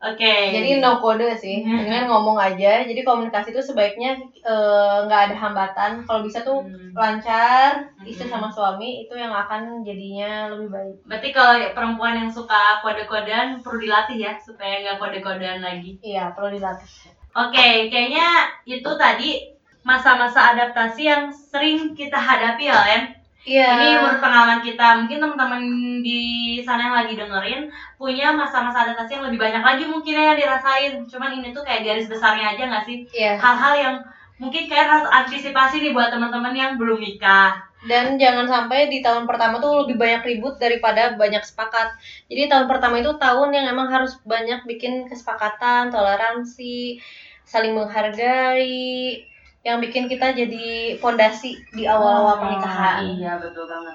oke 0.02 0.34
Jadi 0.54 0.68
no 0.82 0.98
kode 0.98 1.28
sih, 1.38 1.62
Hmm. 1.62 1.78
dengan 1.86 2.02
ngomong 2.10 2.38
aja. 2.38 2.82
Jadi 2.82 3.00
komunikasi 3.06 3.54
itu 3.54 3.62
sebaiknya 3.62 4.18
eh, 4.42 4.96
nggak 5.06 5.20
ada 5.30 5.36
hambatan. 5.38 5.90
Kalau 6.02 6.20
bisa 6.26 6.42
tuh 6.42 6.58
Hmm. 6.66 6.90
lancar, 6.92 7.88
istri 8.04 8.26
Hmm. 8.26 8.34
sama 8.36 8.48
suami 8.52 9.06
itu 9.06 9.14
yang 9.16 9.30
akan 9.32 9.86
jadinya 9.86 10.50
lebih 10.52 10.68
baik. 10.74 10.94
berarti 11.08 11.28
kalau 11.32 11.54
perempuan 11.72 12.14
yang 12.18 12.30
suka 12.30 12.82
kode-kodean 12.82 13.62
perlu 13.62 13.78
dilatih 13.80 14.18
ya 14.18 14.32
supaya 14.36 14.82
nggak 14.82 14.98
kode-kodean 14.98 15.62
lagi 15.62 15.96
Iya, 16.02 16.34
perlu 16.34 16.52
dilatih. 16.52 16.88
Oke, 17.32 17.88
kayaknya 17.88 18.26
itu 18.66 18.90
tadi 19.00 19.40
masa-masa 19.82 20.52
adaptasi 20.52 21.02
yang 21.02 21.22
sering 21.32 21.96
kita 21.96 22.14
hadapi 22.20 22.68
ya, 22.68 22.76
Len. 22.76 23.02
Iya. 23.42 23.66
Ini 23.74 23.86
menurut 23.98 24.20
pengalaman 24.22 24.60
kita. 24.62 24.86
Mungkin 25.02 25.18
teman-teman 25.18 25.62
di 26.02 26.20
sana 26.62 26.90
yang 26.90 26.96
lagi 26.96 27.14
dengerin 27.18 27.66
punya 27.98 28.30
masa-masa 28.30 28.86
adaptasi 28.86 29.18
yang 29.18 29.26
lebih 29.26 29.42
banyak 29.42 29.62
lagi 29.62 29.84
mungkin 29.86 30.14
ya 30.14 30.22
yang 30.32 30.38
dirasain. 30.38 30.92
Cuman 31.10 31.30
ini 31.42 31.50
tuh 31.50 31.66
kayak 31.66 31.82
garis 31.82 32.06
besarnya 32.06 32.54
aja 32.54 32.62
nggak 32.70 32.84
sih? 32.86 32.96
Iya. 33.10 33.34
Hal-hal 33.42 33.74
yang 33.74 33.96
mungkin 34.38 34.66
kayak 34.70 34.86
harus 34.86 35.06
antisipasi 35.10 35.82
nih 35.82 35.92
buat 35.94 36.14
teman-teman 36.14 36.54
yang 36.54 36.72
belum 36.78 37.02
nikah. 37.02 37.58
Dan 37.82 38.14
jangan 38.14 38.46
sampai 38.46 38.86
di 38.86 39.02
tahun 39.02 39.26
pertama 39.26 39.58
tuh 39.58 39.82
lebih 39.82 39.98
banyak 39.98 40.22
ribut 40.22 40.54
daripada 40.62 41.18
banyak 41.18 41.42
sepakat. 41.42 41.98
Jadi 42.30 42.46
tahun 42.46 42.70
pertama 42.70 43.02
itu 43.02 43.10
tahun 43.18 43.50
yang 43.50 43.66
emang 43.74 43.90
harus 43.90 44.14
banyak 44.22 44.62
bikin 44.70 45.10
kesepakatan, 45.10 45.90
toleransi, 45.90 47.02
saling 47.42 47.74
menghargai, 47.74 49.26
yang 49.62 49.78
bikin 49.78 50.10
kita 50.10 50.34
jadi 50.34 50.98
fondasi 50.98 51.54
di 51.70 51.86
awal-awal 51.86 52.34
pernikahan. 52.42 52.98
Iya, 53.14 53.38
betul 53.38 53.64
banget. 53.70 53.94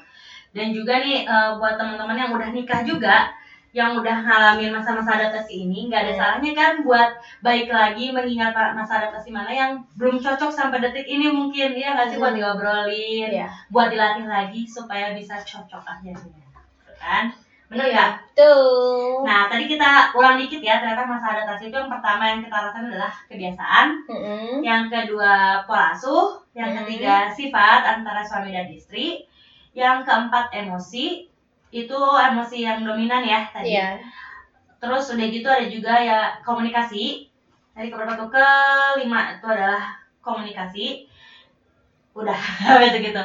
Dan 0.56 0.72
juga 0.72 0.96
nih 1.04 1.28
eh, 1.28 1.50
buat 1.60 1.76
teman-teman 1.76 2.16
yang 2.16 2.32
udah 2.32 2.50
nikah 2.56 2.82
juga, 2.88 3.28
yang 3.76 4.00
udah 4.00 4.24
ngalamin 4.24 4.72
masa-masa 4.74 5.20
adaptasi 5.20 5.68
ini, 5.68 5.92
nggak 5.92 6.02
ada 6.08 6.12
Iya. 6.16 6.18
salahnya 6.18 6.52
kan 6.56 6.72
buat 6.82 7.10
baik 7.44 7.68
lagi 7.68 8.10
mengingat 8.16 8.56
masa 8.74 8.98
adaptasi 8.98 9.30
mana 9.30 9.52
yang 9.52 9.72
belum 10.00 10.18
cocok 10.24 10.50
sampai 10.50 10.80
detik 10.82 11.04
ini 11.06 11.28
mungkin 11.30 11.76
ya 11.76 11.94
nggak 11.94 12.08
sih 12.10 12.18
buat 12.18 12.32
Hmm. 12.34 12.40
diobrolin, 12.42 13.30
Iya. 13.30 13.46
buat 13.70 13.92
dilatih 13.92 14.24
lagi 14.26 14.64
supaya 14.66 15.12
bisa 15.12 15.36
cocok 15.44 15.84
akhirnya, 15.84 16.42
Gitu 16.80 16.94
kan? 16.98 17.28
Bener 17.68 17.86
Iya. 17.92 17.94
nggak? 17.94 18.12
Tuh. 18.38 19.28
Nah, 19.28 19.52
tadi 19.52 19.68
kita 19.68 20.16
ulang 20.16 20.40
dikit 20.40 20.62
ya, 20.64 20.80
ternyata 20.80 21.04
masa 21.04 21.36
adaptasi 21.36 21.68
itu 21.68 21.76
yang 21.76 21.92
pertama 21.92 22.24
yang 22.32 22.40
kita 22.40 22.56
rasakan 22.56 22.88
adalah 22.88 23.12
kebiasaan, 23.28 23.88
Mm-mm. 24.08 24.64
yang 24.64 24.88
kedua 24.88 25.66
pola 25.68 25.92
asuh, 25.92 26.40
yang 26.56 26.72
Hmm. 26.72 26.86
ketiga 26.86 27.28
sifat 27.34 27.82
antara 27.84 28.24
suami 28.24 28.56
dan 28.56 28.70
istri, 28.72 29.26
yang 29.76 30.06
keempat 30.08 30.54
emosi, 30.54 31.28
itu 31.74 32.00
emosi 32.16 32.58
yang 32.64 32.88
dominan 32.88 33.26
ya 33.26 33.44
tadi. 33.52 33.76
Iya. 33.76 34.00
Terus 34.80 35.10
udah 35.12 35.28
gitu 35.28 35.48
ada 35.50 35.66
juga 35.68 35.94
ya 36.00 36.20
komunikasi. 36.46 37.28
Tadi 37.76 37.88
keberapa 37.92 38.14
tuh 38.16 38.30
kelima 38.30 39.34
itu 39.34 39.46
adalah 39.50 39.98
komunikasi. 40.22 41.07
Udah 42.18 42.34
habis 42.34 42.98
gitu. 43.06 43.24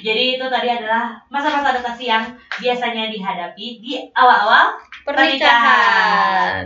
Jadi 0.00 0.40
itu 0.40 0.46
tadi 0.48 0.68
adalah 0.72 1.20
masa-masa 1.28 1.76
adaptasi 1.76 2.08
yang 2.08 2.24
biasanya 2.56 3.12
dihadapi 3.12 3.66
di 3.84 4.08
awal-awal. 4.16 4.80
Pernikahan. 5.04 6.64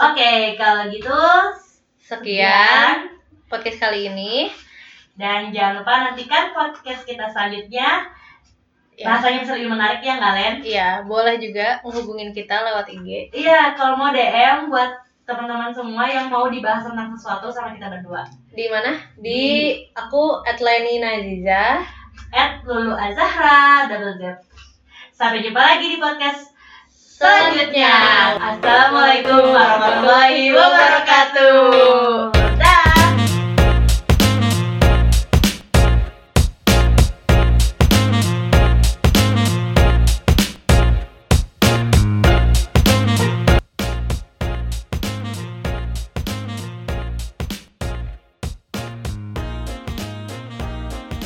Oke, 0.00 0.56
kalau 0.56 0.88
gitu 0.88 1.20
Sekian 2.00 3.12
podcast 3.52 3.78
kali 3.78 4.08
ini. 4.08 4.48
Dan 5.20 5.52
jangan 5.52 5.84
lupa 5.84 5.94
nantikan 6.08 6.56
podcast 6.56 7.04
kita 7.04 7.28
selanjutnya. 7.28 8.08
Ya. 8.96 9.04
Bahasanya 9.04 9.38
bisa 9.44 9.52
lebih 9.56 9.70
menarik 9.72 10.00
ya 10.00 10.16
nggak 10.16 10.34
Len? 10.36 10.54
Iya, 10.64 10.88
boleh 11.04 11.36
juga 11.36 11.80
menghubungin 11.84 12.32
kita 12.32 12.64
lewat 12.64 12.88
IG. 12.88 13.32
Iya, 13.36 13.76
kalau 13.76 14.00
mau 14.00 14.12
DM 14.12 14.72
buat 14.72 15.09
teman-teman 15.30 15.70
semua 15.70 16.10
yang 16.10 16.26
mau 16.26 16.50
dibahas 16.50 16.82
tentang 16.82 17.14
sesuatu 17.14 17.46
sama 17.54 17.70
kita 17.78 17.86
berdua. 17.86 18.26
Di 18.50 18.66
mana? 18.66 18.98
Di 19.14 19.42
aku 19.94 20.42
@leni 20.42 20.98
Naziza. 20.98 21.86
At 22.34 22.66
Lulu 22.66 22.94
Azahra 22.94 23.86
double 23.86 24.18
Z. 24.18 24.22
Sampai 25.14 25.46
jumpa 25.46 25.62
lagi 25.62 25.94
di 25.94 25.98
podcast 26.02 26.50
selanjutnya. 26.94 27.94
Assalamualaikum 28.38 29.54
warahmatullahi 29.54 30.50
wabarakatuh. 30.50 32.39